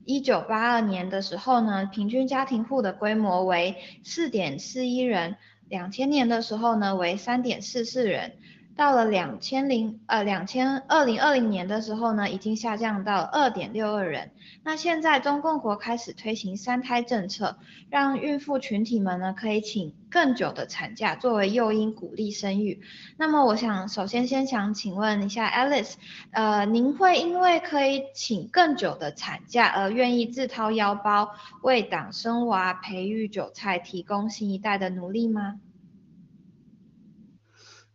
[0.05, 5.35] 一九八二年的时候呢，平均家庭户的规模为四点四一人，
[5.67, 8.33] 两千年的时候呢为三点四四人。
[8.75, 14.31] 到了两千零呃两千二零二零年的时候呢，已经下降到二点六二人。
[14.63, 17.57] 那现在中共国开始推行三胎政策，
[17.89, 22.81] 让孕妇群体们呢可以请更久的产假作为诱因，鼓励生育。
[23.15, 25.93] 那么我想首先先想请问一下 Alice，
[26.31, 35.59] 呃，您会因为可以请更久的产假而愿意自掏腰包为党生娃、培育韭菜、提供新一代的奴隶吗？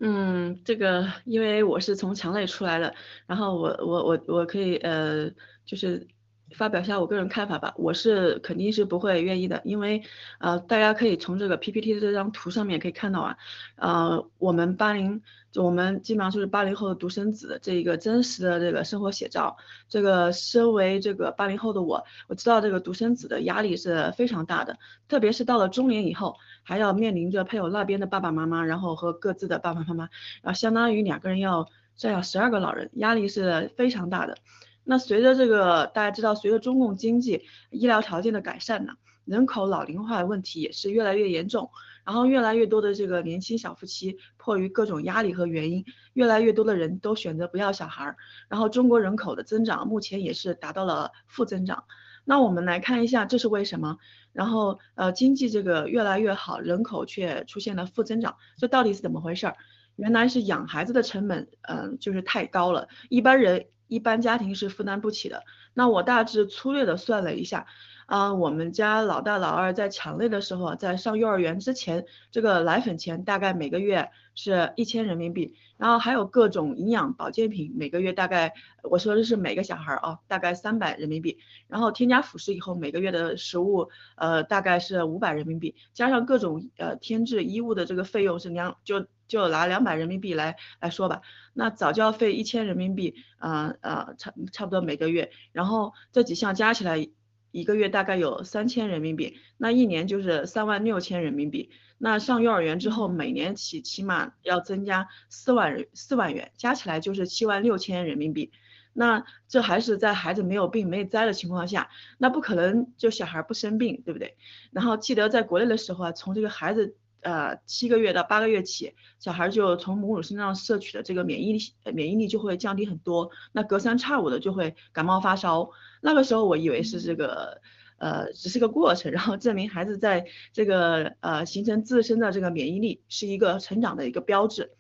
[0.03, 2.95] 嗯，这个因为我是从墙内出来的，
[3.27, 5.31] 然后我我我我可以呃，
[5.67, 6.09] 就是
[6.57, 10.03] 发表一下我个人看法吧，我是肯定是不会愿意的，因为
[10.39, 13.37] 呃，大家可以从这个 PPT 这张图上面可以看到啊，
[13.77, 15.21] 呃，我们八零，
[15.57, 19.59] 我们基本上就是八零后的独生子这一个真实的这个生活写照。
[19.89, 30.09] 这个身为这个八零后的我，我知道这个独生子的压力是非常大的，特别是到了中年以后，还要面临着配偶那边的爸爸妈妈，然后和各自的爸爸妈妈，
[30.43, 31.69] 然后相当于两个人要
[31.99, 34.37] 赡养十二个老人，压力是非常大的。
[34.85, 38.95] 那随着这个大家知道，随着中共经济医疗条件的改善呢，
[39.25, 41.71] 人口老龄化问题也是越来越严重。
[42.03, 48.17] 然后越来越多的这个年轻小夫妻迫于各种压力和原因，越来越多的人都选择不要小孩儿。
[48.49, 51.85] 然后中国人口的增长目前也是达到了负增长。
[52.25, 53.99] 那我们来看一下这是为什么？
[54.33, 59.57] 然后呃经济这个越来越好，人口却出现了负增长，这到底是怎么回事儿？
[59.97, 63.67] 原来是养孩子的成本嗯就是太高了，一般人。
[63.91, 65.43] 一般家庭是负担不起的。
[65.75, 67.67] 那我大致粗略的算了一下，
[68.11, 89.07] 啊，我们家老大老二在强累的时候，在上幼儿园之前，这个奶粉钱大概每个月是一千人民币，然后还有各种营养保健品，每个月大概我说的是每个小孩啊，大概三百人民币，然后添加辅食以后，每个月的食物呃大概是五百人民币，加上各种呃添置衣物的这个费用是两就。
[89.31, 91.21] 就拿两百人民币来来说吧，
[91.55, 97.09] 那早教费一千人民币，呃呃差差不多每个月，然后这几项加起来
[97.51, 101.71] 一个月大概有三千人民币，那一年就是三万六千人民币。
[101.99, 108.53] 那上幼儿园之后，每年起起码要增加四万人四万元，加起来就是七万六千人民币。
[108.93, 114.37] 那这还是在孩子没有病没有灾的情况下，那不可能就小孩不生病，对不对？
[114.71, 116.97] 然后记得在国内的时候啊，从这个孩子。
[117.23, 121.61] 呃，七个月到八个月起，小孩就从母乳身上摄取的这个免疫力，
[121.93, 123.31] 免疫力就会降低很多。
[123.53, 125.71] 那隔三差五的就会感冒发烧。
[126.01, 127.61] 那个时候我以为是这个，
[127.99, 134.73] 呃，只是个过程，然后证明孩子在这个呃形成自身的这个免疫力是一个成长的一个标志。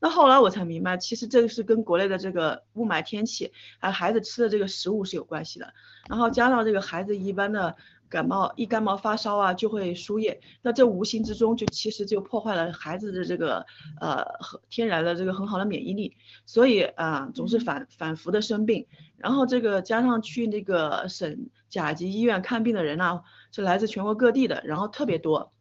[0.00, 5.72] 那后来我才明白，其实这个是跟国内的这个雾霾天气，还有孩子吃的这个食物是有关系的。
[6.08, 7.76] 然后加上这个孩子一般的。
[8.08, 13.66] 感冒一感冒发烧啊，就会输液，那这无形之中就其实就破坏了孩子的这个
[14.00, 14.24] 呃
[14.68, 18.86] 天然的这个很好的免疫力，所以啊总是反反复的生病，
[19.16, 25.52] 然后这个加上去那个省甲级医院看病的人呢是来自全国各地的，然后特别多，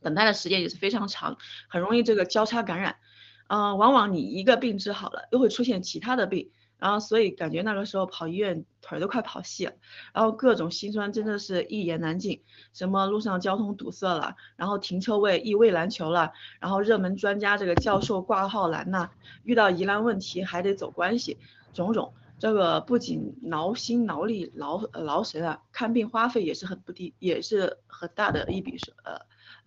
[0.00, 1.36] 等待的时间也是非常长，
[1.68, 2.96] 很容易这个交叉感染，
[3.48, 6.50] 嗯，往往你一个病治好了，又会出现其他的病。
[6.78, 9.72] 然后，所以感觉那个时候跑医院腿都快跑细了，
[10.12, 12.42] 然后各种心酸真的是一言难尽，
[12.74, 19.08] 什么路上交通堵塞了，然后停车位一位难求了，然后热门专家这个教授挂号难呐，
[19.44, 21.38] 遇到疑难问题还得走关系，
[21.72, 29.16] 种种，这个不仅劳心劳力劳劳神啊，看病花费也是很不低，也是很大的一笔呃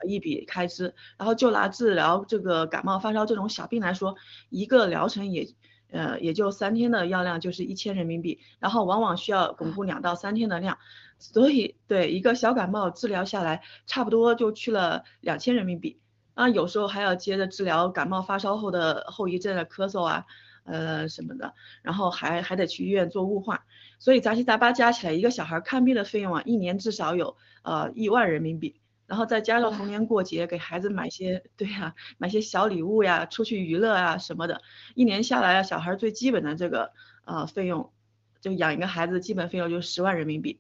[0.08, 0.94] 一笔开支。
[1.18, 4.16] 然后就拿治疗这个感冒发烧这种小病来说，
[4.50, 5.48] 一个疗程也。
[5.90, 10.78] 呃，也就三天的药量就是一千人民币，然后往往需要巩固两到三天的量，
[11.18, 16.00] 所以对一个小感冒治疗下来，差不多就去了两千人民币。
[16.34, 20.26] 啊，有时候还要接着治疗感冒发烧后的后遗症啊，咳嗽啊，
[20.66, 23.66] 呃什么的，然后还还得去医院做雾化，
[23.98, 28.76] 所以杂七杂八加起来，一个小孩看病的费用啊，一年至少有呃一万人民币。
[29.08, 34.62] 然后再加上逢年过节给孩子买些， 对呀，买些小礼物呀，出去娱乐啊什么的，
[34.94, 36.92] 一年下来啊，小孩最基本的这个
[37.26, 37.92] 呃费用，
[38.42, 40.60] 就养一个孩子基本费用就十万人民币。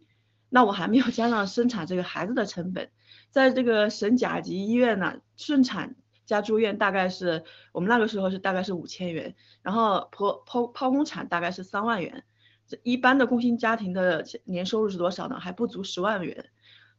[0.49, 2.89] 那我还没有加上生产这个孩子的成本，
[3.29, 5.95] 在这个省甲级医院呢，顺产
[6.25, 7.43] 加住院大概是
[7.73, 12.23] 我们那个时候是大概是五千元，然后剖剖剖宫产大概是三万元。
[12.65, 15.37] 这一般的工薪家庭的年收入是多少呢？
[15.39, 16.45] 还不足十万元。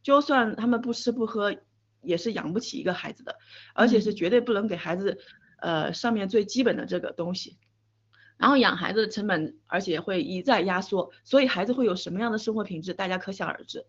[0.01, 1.55] 就算他们不吃不喝，
[2.01, 3.35] 也是养不起一个孩子的，
[3.73, 5.17] 而且是绝对不能给孩子，
[5.59, 7.57] 呃，上面最基本的这个东西。
[8.37, 13.85] 然后养孩子的成本，而且会一再压缩，所以孩子会有什么样的生活品质，大家可想而知。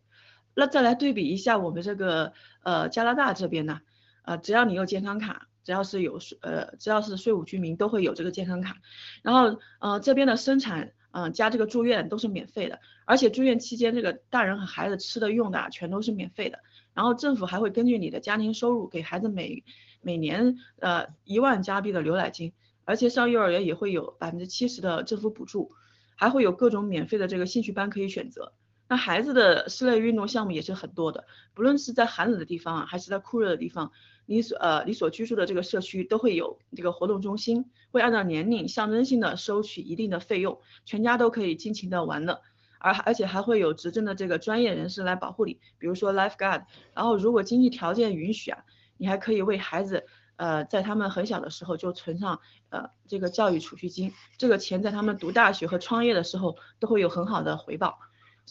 [0.55, 2.33] 那再来对比一下我们这个，
[2.65, 3.81] 呃，加拿大这边呢，
[4.25, 8.77] 呃，只要你有健康卡，只要是有税，呃，只要是税务居民都会有这个健康卡。
[9.23, 10.93] 然后，呃，这边的生产。
[11.13, 16.59] 嗯，加这个住院都是免费的，而且住院期间这个大人和孩子吃的用的全都是免费的。
[16.95, 19.65] 然后政府还会根据你的家庭收入给孩子每
[20.01, 22.53] 每年呃一万加币的牛奶金，
[22.85, 25.73] 而且上幼儿园也会有百分之七十的政府补助，
[26.17, 28.53] 还会有各种免费的这个兴趣班可以选择。
[28.91, 31.25] 那孩子的室内运动项目也是很多的，
[31.55, 33.93] 不论是在寒冷的地方啊，还是在酷热的地方。
[34.27, 42.43] 你所呃你所居住的这个社区都会有这个活动中心，会按照年龄象征性的收取一定的费用，全家都可以尽情的玩乐。
[42.81, 46.65] 而而且还会有执政的这个专业人士来保护你，比如说 lifeguard。
[46.93, 48.65] 然后如果经济条件允许啊，
[48.97, 58.01] 你还可以为孩子，呃，在他们很小的时候就存上呃这个教育储蓄金，这个钱在他们读大学和创业的时候都会有很好的回报。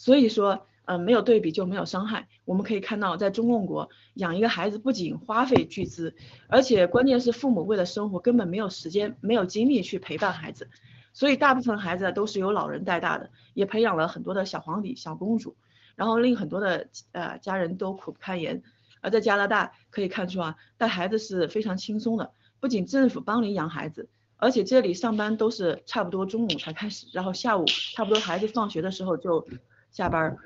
[0.00, 0.66] 所以说。
[0.86, 2.26] 嗯，没有对比就没有伤害。
[2.44, 6.16] 我们可以看到，在中共国养一个孩子不仅花费巨资，
[6.48, 10.68] 而且关键是父母为了生活根本没有时间、没有精力去陪伴孩子，
[11.12, 15.54] 所以大部分孩子都是由老人带大的，也培养了很多的小皇帝、小公主，
[15.94, 18.60] 然后令很多的呃家人都苦不堪言。
[19.00, 29.46] 而在加拿大可以看出啊，带孩子是非常轻松的，不仅政府帮你养孩子，而且这里上班都是差不多中午才开始，然后下午差不多孩子放学的时候就。
[29.90, 30.36] 下班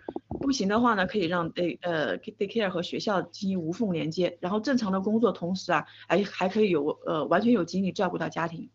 [0.40, 8.70] 不行的话呢，可以让 day 呃 daycare 和学校进行无缝连接，然后正常的工作同时啊，还还可以有呃完全有精力照顾到家庭，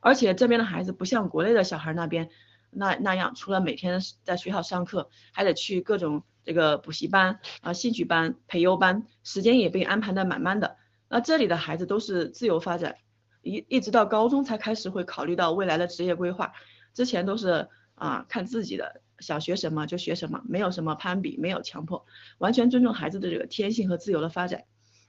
[0.00, 2.30] 而且这边的孩子不像国内的小孩那边
[2.70, 10.76] 那那样，除了每天在学校上课，还得去各种这个补习班啊、兴趣班、培优班，时间也被安排的满满的。
[11.08, 12.96] 那这里的孩子都是自由发展，
[13.42, 16.52] 一一直到高中才开始会考虑到未来的职业规划，
[16.94, 19.02] 之前都是啊看自己的。
[19.18, 22.06] 想学什么就学什么，没有什么攀比，没有强迫，
[22.38, 24.64] 完全尊重孩子的这个天性和自由的发展。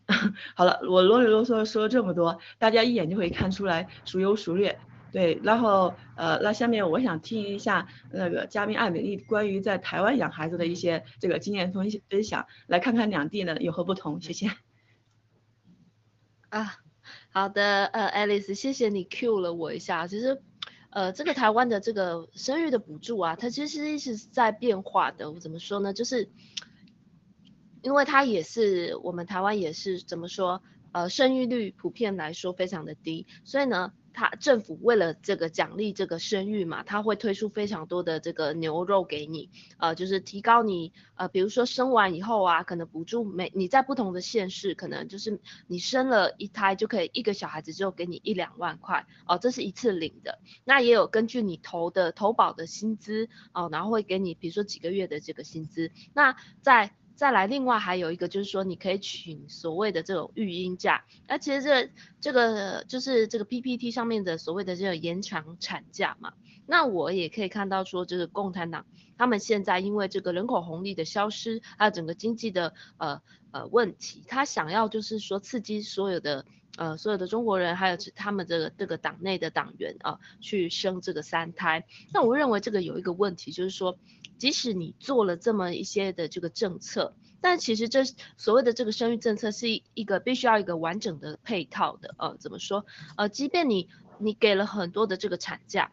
[0.56, 4.80] 好了，我啰里啰嗦说了这么多，大家一眼就会看出来孰优孰劣。
[5.12, 14.22] 对，然后呃，那下面我想听一下那个嘉宾艾美丽关于在台湾养孩子的一些这个经验分分享，来看看两地呢有何不同。
[14.22, 14.52] 谢谢。
[16.50, 16.76] 啊，
[17.32, 20.42] 好的，呃，Alice，谢谢你 Q 了我一下，其实。
[20.98, 25.30] 呃，这个台湾的这个生育的补助啊，它其实一直在变化的。
[25.32, 25.94] 我怎么说呢？
[25.94, 26.28] 就是
[27.84, 30.64] 因为它也是我们台湾也是怎么说？
[30.94, 33.94] 呃，生育率普遍来说非常的低，所以呢。
[34.18, 50.40] 他政府为了这个奖励这个生育嘛，他会推出非常多的这个牛肉给你，呃，就是提高你，呃，比如说生完以后啊，可能补助每你在不同的县市，可能就是你生了一胎就可以一个小孩子就给你一两万块，哦，这是一次领的。
[50.64, 55.92] 那也有根据你投的投保的薪资，哦，然后会给你比如说几个月的这个薪资。
[56.16, 61.04] 那在再来，另外还有一个就是说，你可以请所谓的这种育婴假。
[61.28, 61.90] 那其实这
[62.22, 66.34] 这个就是这个 PPT 上面的所谓的这个延长产假嘛。
[66.68, 68.86] 那我也可以看到说，这个共产党
[69.18, 76.46] 他们现在因为这个人口红利的消失，还有整个经济的呃呃问题，他想要就是说刺激所有的
[76.78, 81.84] 呃所有的中国人，还有他们这个这个党内的党员啊，去生这个三胎。
[82.14, 83.98] 那我认为这个有一个问题，就是说。
[84.38, 88.04] 即使你做了这么一些的这个政策，但其实这
[88.38, 92.86] 所谓的这个生育政策是一个必须要一个完整的配套的，呃，怎么说？
[93.16, 95.92] 呃，即便你你给了很多的这个产假，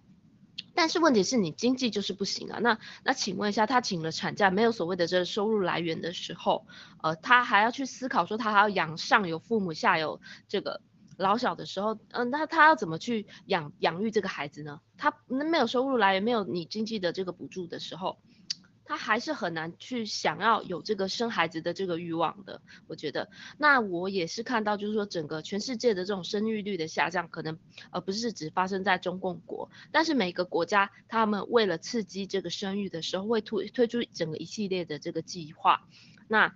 [0.74, 2.58] 但是问题是你经济就是不行啊。
[2.60, 6.66] 那那请问一下，他请了产假，没有所谓的这个收入来源的时候，
[7.02, 10.80] 呃，他还要去思考说他还要养上有父母下有这个
[11.16, 14.80] 老小的时候，嗯，那他要怎么去养养育这个孩子呢？
[14.96, 18.18] 他那没有收入来源，没有你经济的这个补助的时候。
[18.84, 23.30] 他还是很难去想要有这个生孩子的这个欲望的，我觉得。
[23.58, 27.58] 那我也是看到，就是说整个全世界的这种生育率的下降，可能
[27.90, 35.88] 呃不是只发生在中共国，但是每个国家他们为了刺激这个生育的时候，会推推出整个一系列的这个计划。
[36.28, 36.54] 那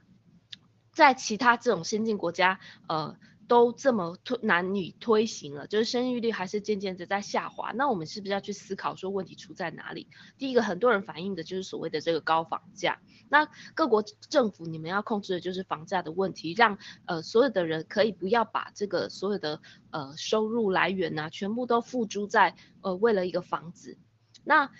[0.92, 3.16] 在其他这种先进国家，呃。
[3.48, 7.72] 都这么推男女推行了，就是生育率还是渐渐的在下滑。
[7.72, 10.06] 那我们是不是要去思考说问题出在哪里？
[10.36, 13.00] 第一个，很多人反映的就是所谓的这个高房价。
[13.30, 23.98] 那各国政府你们要控制的就是房价的问题，让呃所有的人可以不要把这个所有的呃收入来源呐，全部都付诸在呃为了一个房子。
[24.44, 24.70] 那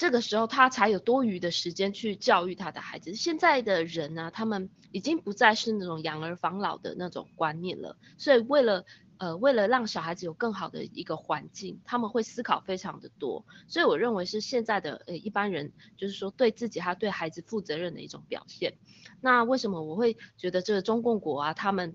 [0.00, 3.12] 这个时候他才有多余的时间去教育他的孩子。
[3.12, 8.86] 现在的人呢，他们已经不再是那种养儿防老的那种观念了，所以为了
[9.18, 13.44] 呃为了让小孩子有更好的一个环境，他们会思考非常的多。
[13.68, 18.72] 所以我认为是现在的呃一般人就是说对自己还对孩子负责任的一种表现。
[19.20, 21.94] 那为什么我会觉得这个中共国啊，他们？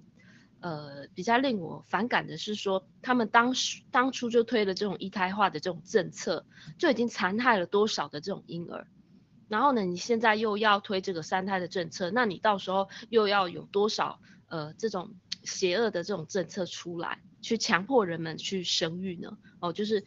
[0.61, 6.45] 呃，比较令我反感的是说，他们当时当初就推了这种一胎化的这种政策，
[6.79, 8.87] 就已经残害了多少的这种婴儿。
[9.47, 19.37] 然后呢，你现在又要推这个三胎的政策，那你到时候又要有多少呃这种邪恶的这种政策出来，去强迫人们去生育呢？
[19.59, 20.03] 哦，就是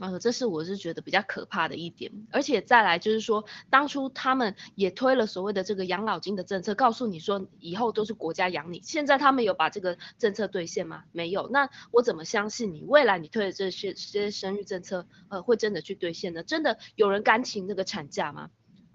[0.00, 11.04] 呃，这是我是觉得比较可怕的一点，而且再来就是说，当初他们也推了所谓的这个养老金的政策，告诉你说以后都是国家养你，现在他们有把这个政策兑现吗？
[11.12, 16.42] 没有，那我怎么相信你未来你推的这些这些生育政策，呃，会真的去兑现呢？
[16.42, 18.48] 真的有人敢请那个产假吗？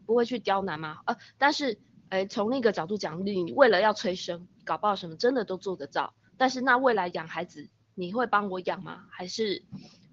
[0.07, 1.01] 不会去刁难吗？
[1.05, 1.77] 呃，但是，
[2.09, 9.05] 哎，从那个角度讲，你为了要催生，搞不好什么真的都做得到，但是那未来养孩子，你会帮我养吗？
[9.11, 9.63] 还是？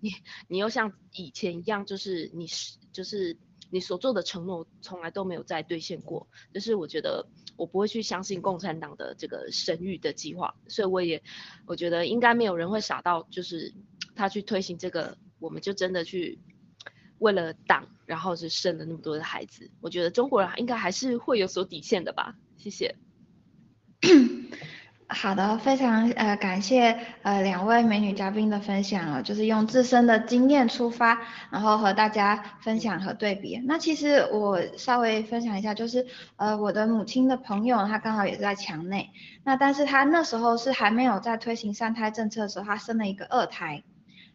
[0.02, 0.10] 你
[0.48, 3.36] 你又像以前一样，就是你是就是
[3.70, 7.24] 你所做的承诺从来都没有再兑现过，就是我觉得
[7.56, 11.22] 我不会去相信共产党的这个生育的计划，所以我也
[11.66, 13.72] 我觉得应该没有人会傻到就是
[14.16, 16.40] 他去推行这个，我们就真的去
[17.18, 22.96] 为了党，然后是生了那么多的孩子，我觉得中国人应该还是会有所底线的吧，谢谢。
[25.14, 33.60] 好的，非常呃感谢呃两位美女嘉宾的分享哦，就是用自身的经验出发，然后和大家分享和对比。
[33.66, 36.06] 那其实我稍微分享一下，就是
[36.36, 39.10] 呃我的母亲的朋友，她刚好也是在墙内，
[39.44, 43.82] 那但是她那时候是还没有在推行三胎政策的时候，她生了一个二胎，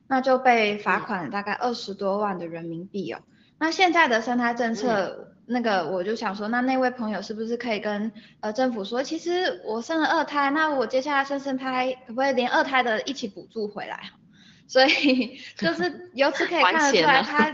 [0.07, 3.19] 那就被罚款大概二十多万的人民币哦。
[3.59, 5.23] 那现在的三胎政策。
[5.49, 14.09] 那个我就想说，那那位朋友是不是可以跟呃政府说，其实我生了二胎，那我接下来生生胎可不可以连二胎的一起补助回来？
[14.67, 17.49] 所以 就是由此可以看得出来， 他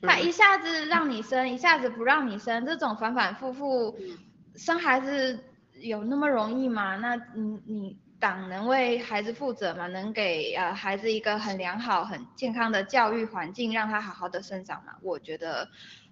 [0.00, 3.98] 他一下子让你生，一下子不让你生，这种反反复复
[4.54, 5.40] 生孩子
[5.80, 6.94] 有那么容易吗？
[6.98, 9.86] 那你你党能为孩子负责吗？
[9.86, 14.96] 能给呃孩子一个很良好、很健康的教育环境，让他好好的生长吗？
[15.02, 15.68] 我觉得。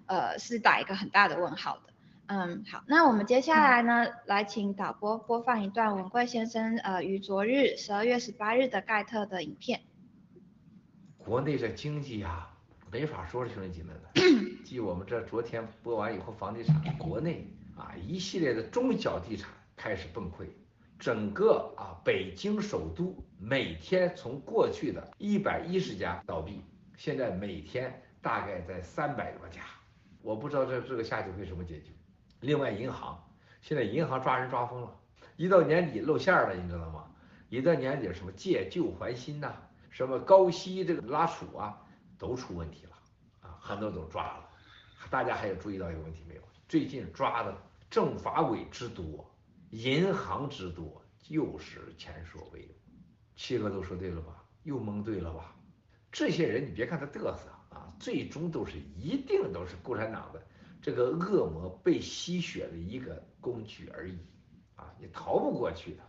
[0.09, 1.93] 呃，是打一个很大的问号的。
[2.29, 9.81] 嗯，好，那我们接下来呢，来请导播播放一段文贵先生呃于昨日十二月十八日的盖特的影片。
[11.19, 12.49] 国内的经济啊，
[12.93, 14.63] 没法说了，兄弟姐妹们。
[14.65, 17.45] 继我们这昨天播完以后，房地产国内
[17.77, 20.47] 啊一系列的中小地产开始崩溃，
[20.99, 26.63] 整个啊北京首都每天从过去的一百一十家倒闭，
[26.97, 29.61] 现在每天大概在三百多家。
[30.23, 31.95] 我不知道这这个下去会什么结局。
[32.41, 33.23] 另外，银行
[33.61, 34.97] 现在银行抓人抓疯了，
[35.37, 37.05] 一到年底露馅了，你知道吗？
[37.49, 39.55] 一到年底什么借旧还新呐，
[39.91, 41.79] 什么高息这个拉储啊，
[42.19, 42.97] 都出问题了
[43.41, 44.49] 啊，很多都抓了。
[45.09, 46.41] 大家还有注意到一个问题没有？
[46.69, 47.57] 最近抓的
[47.89, 49.25] 政法委之多，
[49.71, 52.69] 银行之多，就是前所未有。
[53.35, 54.45] 七哥都说对了吧？
[54.63, 55.57] 又蒙对了吧？
[56.11, 57.51] 这些人你别看他嘚瑟。
[57.69, 60.43] 啊，最终都是一定都是共产党的
[60.81, 64.17] 这个恶魔被吸血的一个工具而已，
[64.77, 66.03] 啊，你逃不过去的，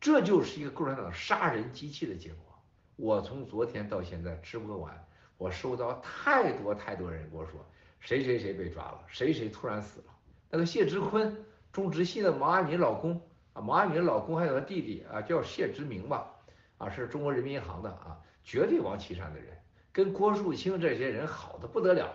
[0.00, 2.58] 这就是一个共产党杀人机器的结果。
[2.96, 7.62] 我从昨天到现在直播完，我收到太多太多人跟我说，
[8.00, 10.06] 谁谁谁被抓了，谁谁突然死了。
[10.48, 13.20] 那个谢志坤，中直系的毛阿敏老公
[13.54, 16.30] 啊，毛阿敏老公还有他弟弟啊，叫谢志明吧，
[16.76, 19.48] 啊，是中国人民银行的啊，绝对王岐山的人。
[19.90, 22.10] 跟郭树清这些人好的不得了，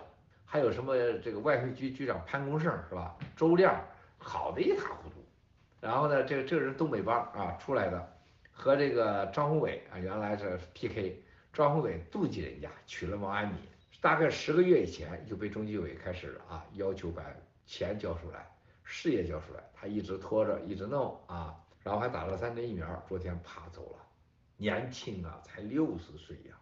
[0.45, 3.16] 还有什么这个外汇局局长潘功胜是吧？
[3.36, 3.84] 周亮
[4.18, 5.16] 好的一塌糊涂。
[5.80, 8.14] 然后呢，这个这个人东北帮啊出来的，
[8.51, 13.53] 和这个张宏伟啊原来是 PK，张宏伟妒忌人家娶了毛阿敏，
[14.01, 17.24] 大概十个月以前就被中纪委开始啊要求把
[17.68, 18.47] 钱交出来，
[18.90, 23.98] 事业交出来，他一直拖着，一直弄啊，然后还打了三针疫苗，昨天啪走了，
[24.56, 26.56] 年轻啊，才六十岁呀。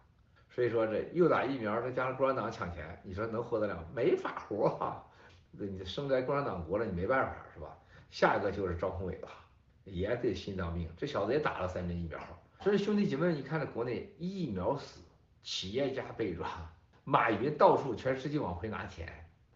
[0.50, 3.86] 所以说这又打疫苗，再加上共产党抢钱，你说能活得了？
[3.94, 5.04] 没法活啊！
[5.52, 7.78] 你生在共产党国了，你没办法是吧？
[8.10, 9.28] 下一个就是赵宏伟吧，
[9.84, 12.18] 也得心脏病，这小子也打了三针疫苗。
[12.60, 15.00] 所以兄弟姐妹，你看这国内疫苗死，
[15.42, 16.48] 企业家被抓，
[17.04, 19.06] 马云到处全世界往回拿钱，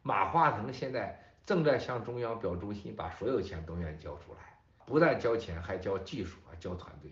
[0.02, 1.18] 马化腾现在
[1.50, 7.10] 正在向中央表忠心，把所有钱都愿意交出来，不但交钱，还交技术啊，交团队，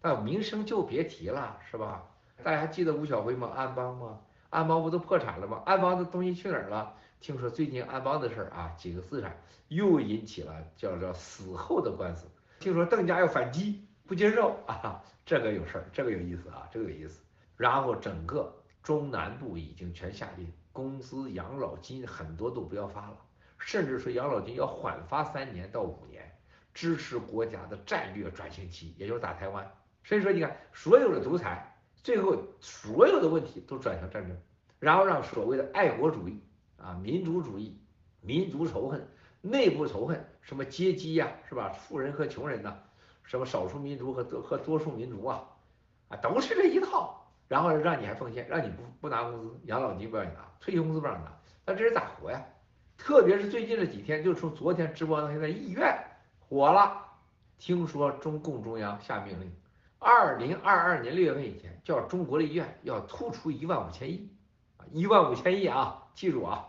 [0.00, 2.02] 那名声就别提了，是吧？
[2.42, 3.52] 大家还记得吴小辉吗？
[3.54, 4.20] 安邦吗？
[4.48, 5.62] 安邦不都破产了吗？
[5.66, 6.94] 安邦的东西去哪儿了？
[7.20, 9.36] 听说最近安邦的事儿啊，几个资产
[9.68, 12.26] 又引起了叫做死后的官司。
[12.60, 17.20] 听说邓家要反击，不接受啊，这个有事儿，这个有意思啊，这个有意思。
[17.58, 18.50] 然后整个
[18.82, 23.18] 中南部已经全下令，工资、养老金很多都不要发了，
[23.58, 26.36] 甚至说养老金要缓发三年到五年，
[26.72, 29.70] 支持国家的战略转型期，也就是打台湾。
[30.02, 31.70] 所以说，你看所有的独裁。
[32.02, 34.36] 最后，所有的问题都转向战争，
[34.78, 36.38] 然后让所谓的爱国主义
[36.76, 37.80] 啊、民族主义、
[38.20, 39.08] 民族仇恨、
[39.40, 41.72] 内部仇恨，什么阶级呀，是吧？
[41.72, 42.76] 富人和穷人呐，
[43.22, 45.48] 什么少数民族和多和多数民族啊，
[46.08, 47.26] 啊，都是这一套。
[47.48, 51.32] 然后让你还奉献，让你不不拿工资，养老金不让你拿，退休工资不让你拿，
[51.64, 52.44] 那这人咋活呀？
[53.04, 55.94] 特别是最近这几天，就从昨天直播到现在，医院
[56.40, 57.02] 火了。
[57.58, 59.52] 听说中共中央下命令，
[59.98, 64.26] 二零二二年六月份以前，叫中国的医院要突出一万五千亿，
[64.78, 66.64] 啊，一万五千亿啊，记住啊。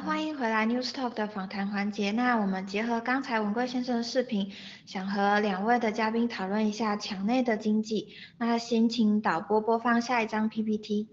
[0.00, 2.12] 欢迎回来 News Talk 的访谈环节。
[2.12, 4.50] 那我们结合刚才文贵先生的视频，
[4.86, 8.08] 想和两位的嘉宾讨论一下墙内的经济。
[8.38, 11.08] 那先请导播播放下一张 PPT。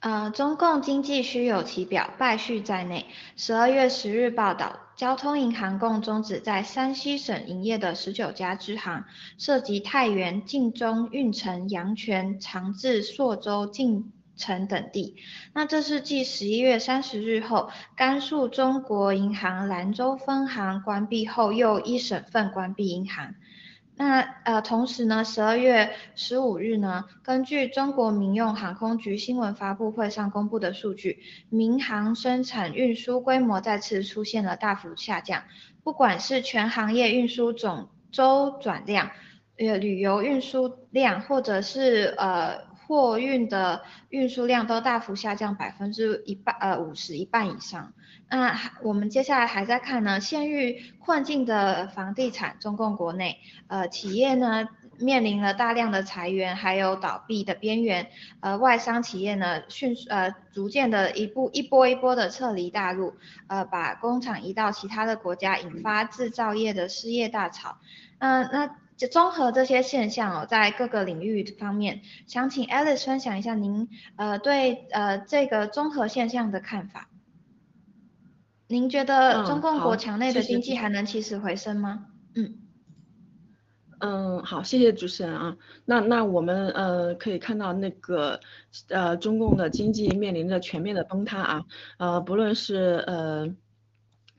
[0.00, 3.06] 呃，中共经济虚有其表，败絮在内。
[3.36, 9.04] 十二月十日报道，交通银行共终止在山西省营业的十九家支行，
[9.38, 14.12] 涉及太原、晋中、运城、阳泉、长治、朔州、晋。
[14.36, 15.16] 城等地，
[15.52, 23.34] 那这是继十一月三十日后，甘肃中国银行兰州分行关闭后，又一省份关闭银行。
[23.94, 35.44] 那呃，同时呢，十二月十五日呢，根据中国民用航空局新闻发布会上公布的数据，民航生产运输规模再次出现了大幅下降，
[35.84, 39.10] 不管是全行业运输总周转量、
[39.58, 42.71] 呃旅游运输量，或者是呃。
[42.92, 47.94] 货运的运输量都大幅下降百分之一半，呃五十一半以上。
[48.28, 50.58] 那我们接下来还在看呢，陷入
[50.98, 53.38] 困境的房地产，中共国内，
[53.68, 54.68] 呃企业呢
[54.98, 58.10] 面临了大量的裁员，还有倒闭的边缘。
[58.40, 63.14] 呃外商企业呢迅速呃逐渐的一步一波一波的撤离大陆，
[63.46, 67.78] 呃把工厂移到其他的国家，引发制造业的失业大潮。
[68.18, 68.81] 嗯那。
[69.02, 77.08] 就综合这些现象哦，在各个领域方面，想请 Alice 分享一下您呃对呃这个综合现象的看法。
[78.68, 82.06] 您觉得中共国强内的经济还能起死回生吗？
[82.36, 82.60] 嗯。
[83.98, 85.56] 嗯，好，谢谢主持人啊。
[85.84, 88.38] 那那我们呃可以看到那个
[88.88, 91.64] 呃中共的经济面临着全面的崩塌啊，
[91.98, 93.52] 呃不论是呃。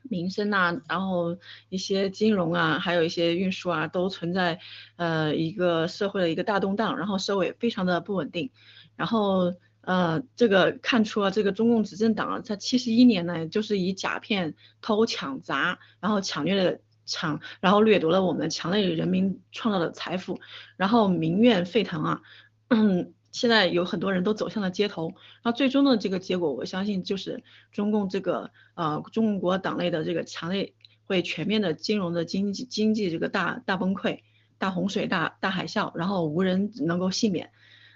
[0.09, 1.37] 民生呐，然后
[1.69, 4.59] 一些金融啊，还有一些运输啊，都存在
[4.97, 8.51] 呃一个社会的一个大动荡，然后社会非常的不稳定，
[8.95, 20.39] 然后呃这个看出了这个中共执政党在七十一年呢，就是以假骗、偷抢砸，然后抢掠了抢，然后掠夺了我们墙内人民创造的财富，
[20.77, 22.21] 然后民怨沸腾啊。
[22.69, 25.13] 嗯 现在有很多人都走向了街头，
[25.43, 30.73] 那最终的这个结果，我相信就是中共这个呃中国党内的这个强烈
[31.05, 34.19] 会全面的金融的经济经济这个大大崩溃、
[34.59, 37.49] 大洪水、大大海啸，然后无人能够幸免，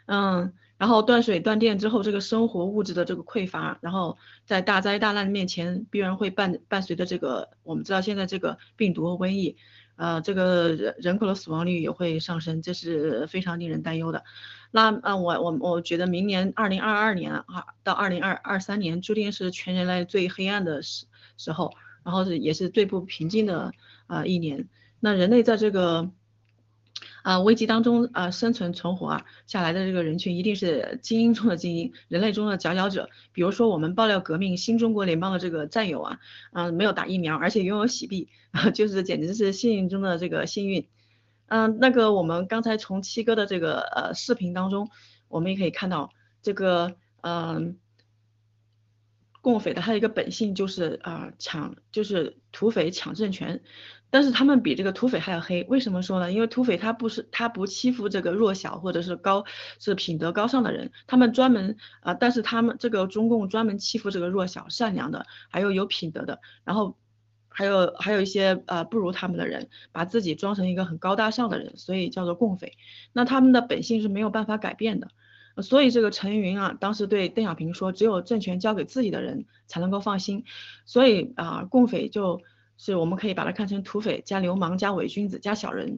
[0.08, 9.56] 嗯，然后断水断电之后，这个生活物质的这个匮乏，然后在大灾大难面前，必然会伴伴随着这个我们知道现在这个病毒和瘟疫。
[9.98, 14.24] 呃，这个人人口的死亡率也会上升，这是非常令人担忧的。
[14.72, 17.46] 那啊，我我我觉得明年二零二二年啊
[17.84, 21.06] 到二零二二三年，注定是全人类最黑暗的时
[21.38, 23.72] 时候，然后是也是最不平静的
[24.08, 24.68] 啊一年。
[25.00, 26.12] 那人类在这个。
[27.24, 33.10] 啊，危机当中啊，生存存活啊下来的这个人群一定是精英中的精英，人类中的佼佼者。
[33.34, 36.20] 比如说我们爆料革命新中国联邦的这个战友啊，
[36.54, 38.30] 啊，没有打疫苗，而且拥有喜币，
[38.74, 40.88] 就是简直是幸运中的这个幸运。
[41.48, 44.90] 嗯，那个我们刚才从七哥的这个呃视频当中，
[45.28, 47.78] 我们也可以看到这个嗯，
[49.42, 53.62] 共匪的还有一个本性就是啊抢，就是土匪抢政权。
[54.10, 56.32] 但是他们比这个土匪还要黑，为什么说呢？
[56.32, 59.44] 因为土匪他不是他不欺负这个弱小或者是高
[59.80, 66.98] 是品德高尚的人，他们专门啊，但是他们这个中共专门欺负这个弱小善良的，还有有品德的，然后
[67.58, 72.78] 还有还有一些呃不如他们的人，把自己装成一个很高大上的人，所以叫做共匪。
[73.14, 75.10] 那他们的本性是没有办法改变的，
[75.64, 80.46] 所以这个陈云啊，当时对邓小平说，只有政权交给自己的人才能够放心，
[80.86, 82.44] 所以啊，共匪就。
[82.80, 85.98] 是我们可以把它看成土匪加流氓加伪君子加小人，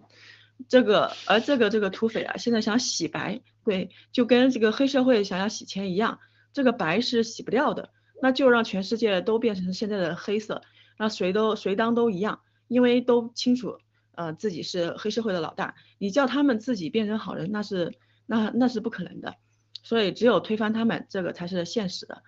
[0.69, 6.19] 这个而这个这个土匪啊，现在想洗白，对，就跟这个黑社会想要洗钱一样，
[6.53, 7.89] 这个白是洗不掉的，
[8.21, 10.61] 那就让全世界都变成现在的黑色，
[10.99, 13.79] 那谁都谁当都一样，因为都清楚，
[14.15, 17.93] 呃自己是黑社会的老大，你叫他们自己变成好人，那是
[18.27, 19.35] 那那是不可能的，
[19.81, 22.21] 所以只有推翻他们，这个才是现实的，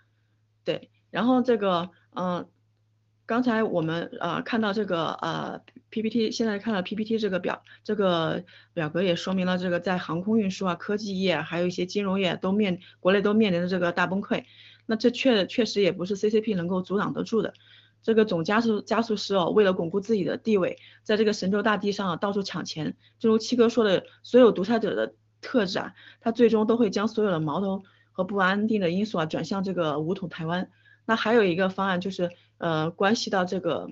[0.64, 2.50] 对，然后这个嗯。
[3.28, 8.44] 刚才我们呃看到这个呃 PPT，现在看到 PPT 这个表，这个
[8.74, 14.44] 表格也说明了这个在航空运输啊、科技业，还有一些金融业都面国内都面临着这个大崩溃。
[14.86, 17.54] 那这确确实也不是 CCP 能够阻挡得住的。
[18.02, 22.96] 这个总加速加速师哦，为了巩固自己的地位，在这个神州大地上到处抢钱。
[23.20, 30.70] 正如七哥说的，所有独裁者的特质啊，他最终都会将所有的矛头和不安定的因素啊转向这个武统台湾。
[31.06, 32.30] 那还有一个方案就是。
[32.62, 33.90] 呃，关系到这个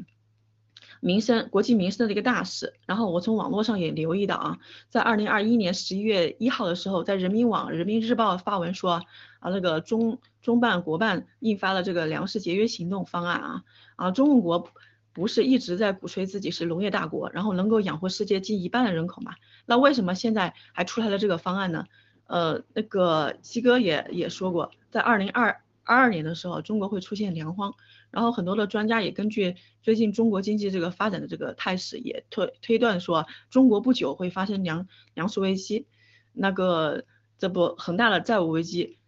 [0.99, 2.73] 民生、国际民生的一个大事。
[2.85, 9.03] 然后我从网络上也留意到啊，在二零二一年十一月一号的时候，在人民网、人民日报发文说
[9.39, 13.63] 啊，那个中中办国办印发了这个粮食节约行动方案啊
[13.95, 14.71] 啊，中国
[15.13, 19.35] 不是一直在鼓吹自己是农业大国，然后能够养活世界近一半的人口嘛？
[19.65, 21.85] 那为什么现在还出来了这个方案呢？
[22.27, 27.73] 呃，那个七哥也也说过，在二零二二二年的时候，中国会出现粮荒。
[28.11, 35.87] 然后很多的专家也根据最近中国经济这个发展的这个态势，也推推断说，中国不久会发生粮粮食危机，
[36.31, 37.05] 那个
[37.39, 38.99] 这不恒大的债务危机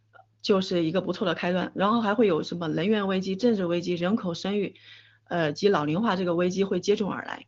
[0.42, 1.72] 就是一个不错的开端。
[1.76, 4.74] 然后还会有什么能源危机、政治危机、人口生育，
[5.26, 7.46] 呃及老龄化这个危机会接踵而来。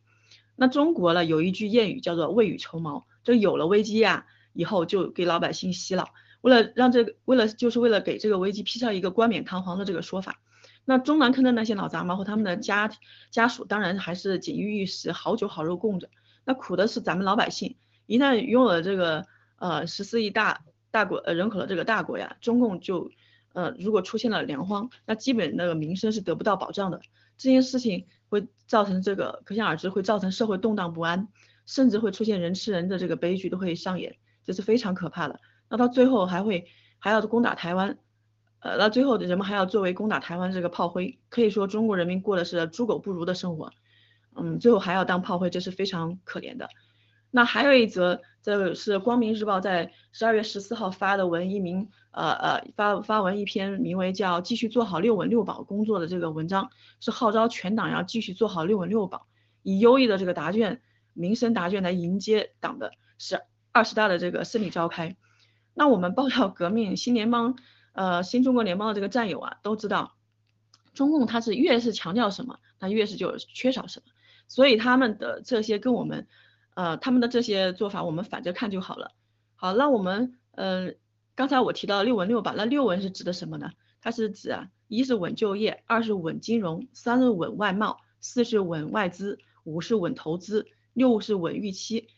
[0.54, 6.10] 那中国呢有一句谚语叫做未雨绸缪，这有了危机呀，以后就给老百姓洗脑，
[6.44, 10.42] 为了让这个为了就是为了给这个危机披上一个冠冕堂皇的这个说法。
[10.84, 12.90] 那中南坑的那些老杂毛和他们的家
[13.30, 16.10] 家属，当然还是锦衣玉食、好酒好肉供着。
[16.44, 17.76] 那苦的是咱们老百姓。
[18.04, 19.24] 一旦拥有了这个
[19.56, 23.10] 呃十四亿大大国呃人口的这个大国呀，中共就
[23.54, 27.00] 呃如果出现了粮荒，那基本那个民生是得不到保障的。
[27.38, 31.26] 这件事情会造成这个可想而知，会造成社会动荡不安，
[31.64, 34.14] 甚至会出现人吃人的这个悲剧都会上演，
[34.44, 35.40] 这是非常可怕的。
[35.68, 36.66] 那到最后还会
[36.98, 37.98] 还要攻打台湾。
[38.60, 43.70] 呃，那最后人们还要作为攻打台湾这个炮灰，可以说中国人民过的是猪狗不如的生活，
[44.34, 46.70] 嗯，最后还要当炮灰，这是非常可怜的。
[47.30, 59.26] 那还有一则，这是光明日报在十二月十四号发的文，一名呃呃发发文一篇名为叫继续做好六稳六保工作的这个文章，是号召全党要继续做好六稳六保，
[59.62, 60.80] 以优异的这个答卷
[61.12, 63.42] 民生答卷来迎接党的十
[63.72, 65.16] 二十大的这个胜利召开。
[65.74, 67.56] 那我们报道革命新联邦。
[67.92, 70.16] 呃，新中国联邦的这个战友啊，都知道，
[70.94, 74.10] 中共他是越是强调什么，他越是就缺少什么，
[74.48, 76.26] 所以他们的这些跟我们，
[76.74, 79.12] 呃，他们的这些做法，我们反着看就好了。
[79.54, 80.94] 好，那我们，呃，
[81.36, 83.70] 刚才我提到六稳六保，那六稳是指的什么呢？
[84.00, 92.08] 它是指啊，一是稳就业，二是稳金融，三是稳外贸，四是稳外资，五是稳投资，六是稳预期。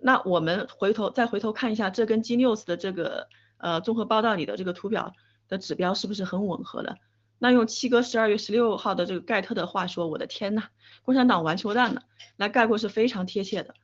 [0.00, 3.28] 那我们回头再回头看一下，这跟 G News 的这个。
[3.62, 5.12] 呃，综合报道里的这个图表
[5.46, 6.96] 的指标是不是很吻合的？
[7.38, 10.68] 那用七哥十二月十六号的这个盖特的话说，我的天呐，
[11.02, 12.00] 共产党玩球蛋呢，
[12.38, 13.74] 来概括是非常贴切的。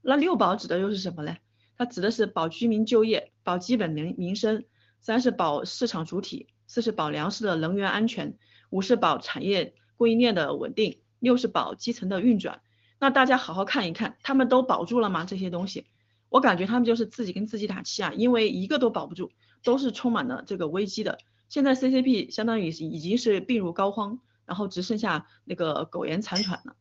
[0.00, 1.36] 那六保指的又是什么呢？
[1.76, 4.60] 它指的是保居民就业，保基本民民生；
[5.00, 8.34] 三是保市场主体；四是保粮食的能源安全；
[8.70, 12.60] 五是保产业供应链的稳定；六是保基层的运转。
[12.98, 15.24] 那大家好好看一看，他们都保住了吗？
[15.24, 15.86] 这些东西？
[16.28, 19.30] 我感觉他们就是自己跟自己打气啊，因为一个都保不住，
[19.62, 21.18] 都是充满了这个危机的。
[21.48, 26.74] 现在 CCP 相当于已经是病入膏肓，然后只剩下那个苟延残喘了。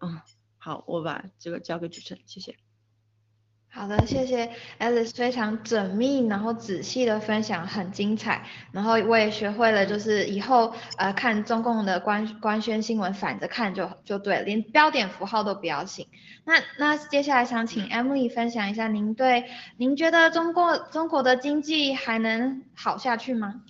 [0.00, 0.20] 嗯，
[0.58, 2.56] 好，我把这个交给主持人，谢谢。
[3.74, 8.42] 好的，谢谢 Alice 非常缜密，然后仔细的分享，很精彩。
[8.70, 16.06] 然后我也学会了，就是以后呃看中共的官官宣新闻反着看就就对，连标点符号都不要信。
[16.44, 19.46] 那那接下来想请 Emily 分享一下，您对
[19.78, 23.62] 您觉得中国中国的经济还能好下去吗？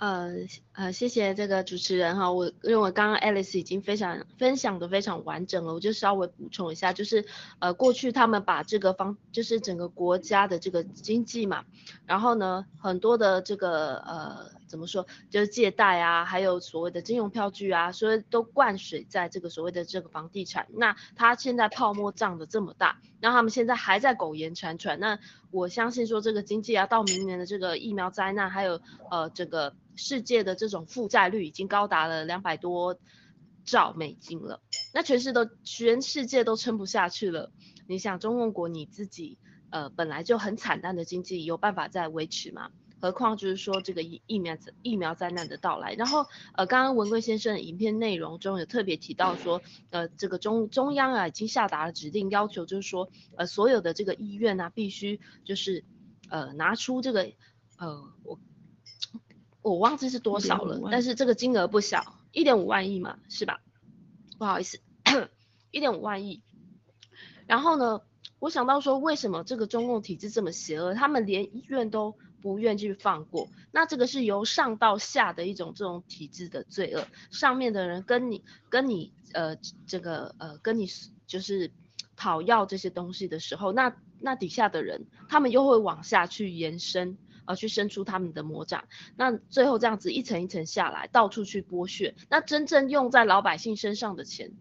[0.00, 0.30] 呃
[0.72, 7.26] 呃，谢谢这个主持人哈，我认为刚刚 Alice 已经非常分享的非常完整了，我就稍微补充一下，就是
[7.58, 11.64] 呃过去他们把这个方就是整个国家的这个经济嘛，
[12.06, 14.59] 然后呢很多的这个呃。
[14.70, 15.04] 怎么说？
[15.30, 20.68] 就是借贷啊，还有所谓的金融票据啊，所以都灌水在这个所谓的这个房地产。
[20.70, 25.00] 那它现在泡沫胀的这么大，那他们现在还在苟延残喘。
[25.00, 25.18] 那
[25.50, 32.96] 我相信说这个经济啊，到明年的这个疫苗灾难，还有呃整个世界的这种负债率已经高达了两百多
[33.64, 34.62] 兆美金了。
[34.94, 37.50] 那全世都全世界都撑不下去了。
[37.88, 39.36] 你想中共国你自己
[39.70, 42.70] 呃本来就很惨淡的经济，有办法再维持吗？
[43.00, 55.84] 何况就是说这个疫疫苗疫苗灾难的到来，然后呃，刚刚文贵先生的影片内容中有特别提到说，呃，这个中中央啊已经下达了指令，要求就是说，呃，所有的这个医院啊必须就是
[56.28, 57.32] 呃拿出这个
[57.78, 58.38] 呃我
[59.62, 63.60] 我忘记是多少了，但是这个金额不小，一点五万亿嘛，是吧？
[64.38, 64.80] 不好意思，
[65.70, 66.42] 一点五万亿。
[67.46, 68.00] 然后呢，
[68.38, 70.94] 我想到说，为什么这个中共体制这么邪恶？
[70.94, 73.48] 他们连医院都不愿去放过。
[73.72, 77.06] 那这个是由上到下的一种这种体制的罪恶。
[77.30, 80.86] 上面的人跟你跟你呃这个呃跟你
[81.26, 81.70] 就是
[82.16, 87.18] 讨要这些东西的时候，那那底下的人他们又会往下去延伸。
[87.46, 88.84] 而去伸出他们的魔掌，
[89.16, 94.52] 那最后这样子一层一层下来，到处去剥削，那真正用在老百姓身上的钱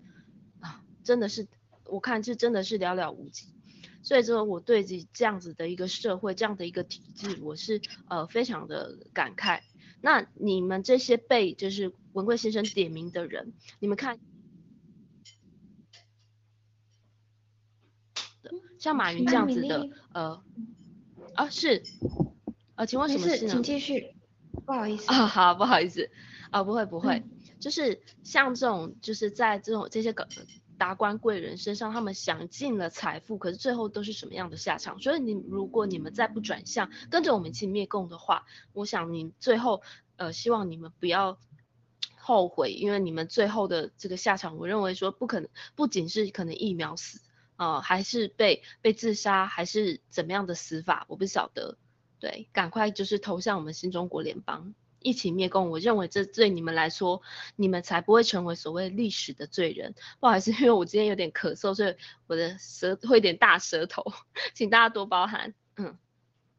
[0.59, 1.47] 啊，真的是
[1.86, 3.53] 我看是真的是寥寥无几。
[4.01, 9.61] 所以说我对这这样子的一个社会，这样的一个体制，我是呃非常的感慨。
[10.01, 14.19] 那你们这些被就是文贵先生点名的人，你们看，
[18.79, 20.43] 像马云这样子的呃
[21.35, 21.83] 啊是。
[22.75, 23.51] 啊，请问什么事呢？
[23.51, 24.15] 请继续。
[24.65, 26.09] 不好意思啊，好，不好意思
[26.49, 27.21] 啊，不会不会，
[27.59, 30.25] 就是像这种，就是在这种这些个
[30.80, 34.99] 达官贵人身上，他们享尽了财富，可是最后都是什么样的下场？
[34.99, 39.84] 所以你如果你们再不转向，跟着我们一起灭共的话，我想你最后
[40.15, 41.38] 呃，希望你们不要
[42.17, 47.19] 后悔，因为你们最后的这个下场，我认为说不可能，不仅是可能一秒死
[47.57, 51.77] 啊，还是被被自杀，还是怎么样的死法，我不晓得。
[52.19, 55.69] 对，赶快就是投向我们新中国联邦，一起灭共。
[55.69, 57.21] 我认为这对你们来说，
[57.55, 59.95] 你们才不会成为所谓历史的罪人。
[60.19, 61.95] 不好意思，因为我今天有点咳嗽，所以
[62.27, 64.03] 我的舌会有点大舌头，
[64.53, 65.53] 请大家多包涵。
[65.77, 65.97] 嗯，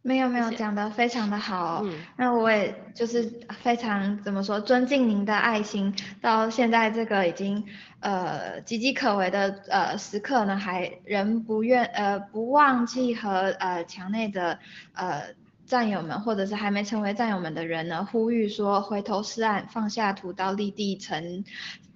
[0.03, 1.83] 没有没有，讲的非常的好。
[1.85, 5.95] 嗯，那我也就是非常怎么说，尊敬您的爱心。
[6.21, 7.67] 到现在这个已经
[8.01, 14.59] 呃岌岌可危的呃时刻呢，还仍不愿呃不忘记和呃墙内的
[14.95, 15.35] 呃。
[15.71, 21.45] 战友们，或者是还没成为战友们的人呢，呼吁说回头是岸，放下屠刀，立地成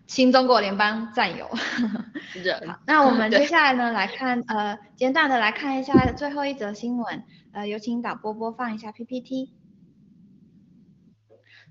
[0.07, 1.49] 新中国联邦战友。
[2.69, 7.25] 好，那我们 接下来呢，来看呃简短的来看一下最后一则新闻。
[7.51, 9.51] 呃，有请导播播放一下 PPT。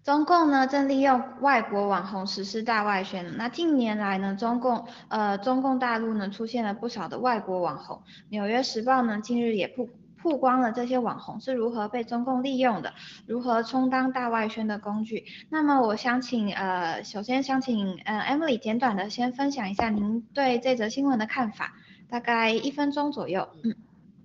[0.03, 3.37] 中共呢正利用外国网红实施大外宣。
[3.37, 8.03] 那近年来呢，中共呃中共大陆呢出现了不少的外国网红。
[8.27, 9.87] 纽约时报呢近日也曝。
[10.23, 12.93] 曝光了这些网红是如何被中共利用的，
[13.27, 15.25] 如何充当大外宣的工具。
[15.49, 21.73] 那么我想请呃，首先想请呃 Emily 简短的先分享一下您对这则新闻的看法，
[22.09, 23.49] 大概一分钟左右。
[23.65, 23.75] 嗯，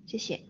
[0.07, 0.48] 谢谢。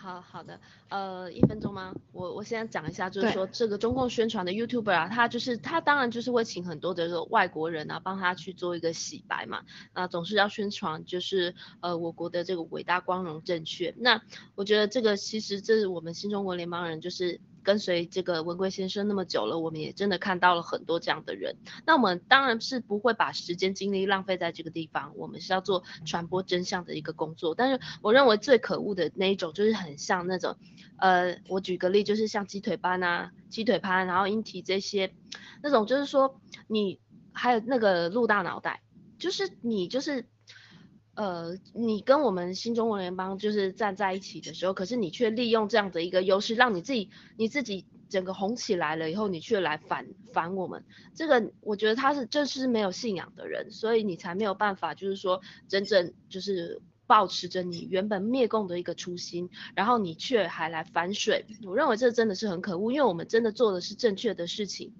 [0.00, 1.94] 好好的，呃，一分钟吗？
[2.12, 13.94] 我我现在讲一下，就是说这个中共宣传的 YouTuber 啊，他就是他当然就是会请很多的这个外国人啊，帮他去做一个洗白嘛，啊，总是要宣传就是呃我国的这个伟大光荣正确。
[13.98, 14.22] 那
[14.54, 17.38] 我觉得这个其实这是我们新中国联邦人就是。
[17.62, 21.56] 跟随这个文贵先生那么久了，我们也真的看到了很多这样的人。
[21.86, 27.54] 那我们当然是不会把时间精力浪费在这个地方，我们是要做传播真相的一个工作。
[27.54, 30.56] 但是我认为最可恶的那一种，就是很像那种，
[30.98, 35.12] 呃，我举个例，就是像鸡腿班啊、鸡腿潘，然后英体这些，
[35.62, 37.00] 那种就是说你
[37.32, 38.82] 还有那个鹿大脑袋，
[39.18, 40.26] 就是你就是。
[41.14, 50.84] 呃，你跟我们新中国联邦就是站在一起的时候，可是你却利用这样的一个优势，让你自己你自己整个红起来了以后，你却来反反我们。
[51.14, 61.44] 这个我觉得他是就是没有信仰的人，所以你才没有办法，就是说真正就是保持着你原本灭共的一个初心，然后你却还来反水。
[61.66, 64.94] 我认为这真的是很可恶，因为我们真的做的是正确的事情。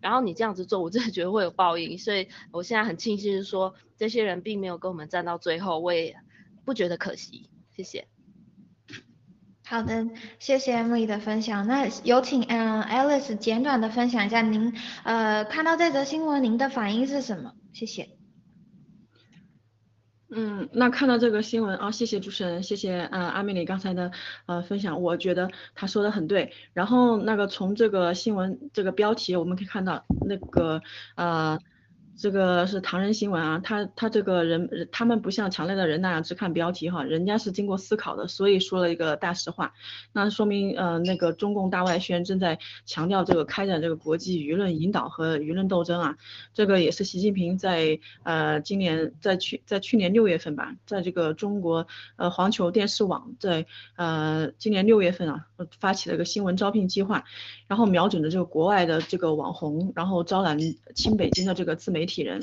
[0.00, 6.16] 然后你这样子做，我真的觉得会有报应，所以我现在很庆幸是说，这些人并没有跟我们站到最后，我也
[6.64, 7.50] 不觉得可惜。
[7.76, 8.06] 谢谢。
[9.64, 11.66] 好的，谢谢 Emily 的分享。
[11.66, 14.74] 那有请嗯 Alice 简短的分享一下您
[15.04, 17.54] 呃看到这则新闻您的反应是什么？
[17.72, 18.19] 谢谢。
[20.30, 24.10] 嗯，那看到这个新闻啊，谢谢主持人，谢谢嗯阿米里刚才的
[24.46, 26.52] 呃分享，我觉得他说的很对。
[26.72, 30.80] 然后那个从这个新闻这个标题我们可以看到那个
[31.16, 31.58] 呃。
[32.20, 39.72] 这个是唐人新闻啊，他他这个人，他们不像强烈的人那样只看标题哈，人家是经过思考的，所以说了一个大实话，
[40.12, 46.16] 那说明呃那个中共大外宣正在强调这个开展这个国际舆论引导和舆论斗争啊，
[46.52, 53.64] 这个也是习近平在呃今年在去在去年六月份吧，在这个中国呃环球电视网在
[53.96, 55.46] 呃今年六月份啊
[55.80, 57.24] 发起了一个新闻招聘计划，
[57.66, 60.58] 然后瞄准的这个国外的这个网红，然后招揽
[60.94, 62.22] 亲北京的这个自媒体。
[62.22, 62.40] 人，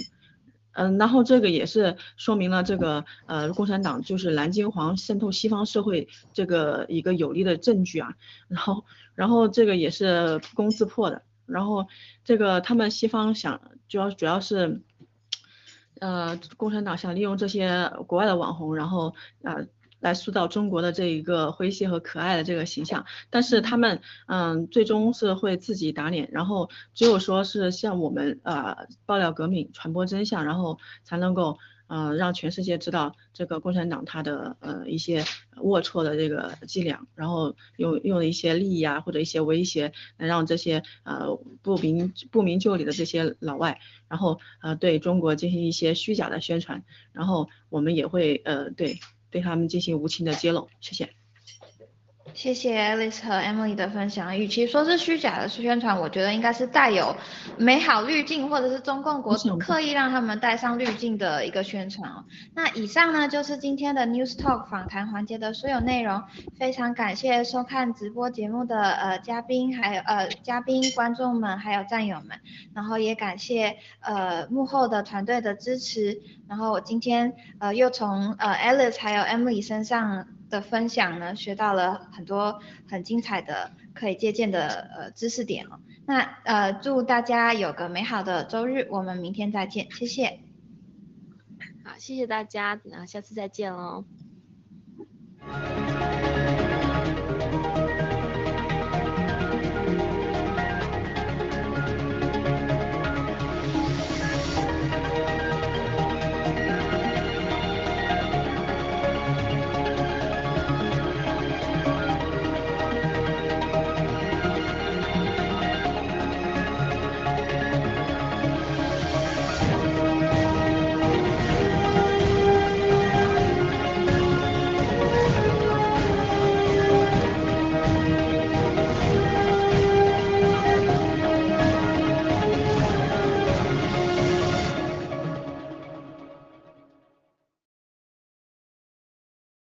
[0.73, 8.15] 嗯，然后这个也是说明了这个呃共产党就是蓝金黄渗透西方社会这个一个有力的证据啊，
[8.47, 11.87] 然后然后这个也是不攻自破的，然后
[12.23, 14.81] 这个他们西方想主要主要是，
[15.99, 19.13] 呃，共产党想利用这些国外的网红，然后
[19.43, 19.67] 呃。
[19.99, 35.23] 来塑造中国的这一个诙谐和可爱的这个形象，但是他们嗯最终是会自己打脸，然后只有说是像我们呃爆料革命、传播真相，然后才能够呃让全世界知道这个共产党他的呃一些
[35.55, 46.83] 龌龊的这个伎俩，然后用用一些利益啊或者一些威胁来让这些呃不明不明就里的这些老外，然后呃对中国进行一些虚假的宣传，
[47.13, 48.99] 然后我们也会呃对。
[49.29, 51.13] 对他们进行无情的揭露，谢谢。
[52.37, 54.37] 谢谢 Alice 和 Emily 的分享。
[54.37, 57.15] 与其说是虚假的宣传，我觉得应该是带有
[57.57, 62.23] 美好滤镜，或者是中共国刻意让他们带上滤镜的一个宣传哦。
[62.53, 66.21] 那以上呢就是今天的 News Talk 访谈环节的所有内容。
[66.59, 72.39] 非常感谢收看直播节目的呃嘉宾，还有呃嘉宾、观众们，还有战友们。
[72.75, 76.21] 然后也感谢呃幕后的团队的支持。
[76.47, 80.27] 然后我今天呃又从呃 Alice 还有 Emily 身上。
[80.49, 85.79] 的分享呢，学到了很多很精彩的可以借鉴的呃知识点哦。
[86.05, 90.39] 那呃祝大家有个美好的周日，我们明天再见，谢谢。
[91.83, 94.05] 好，谢谢大家，那下次再见喽。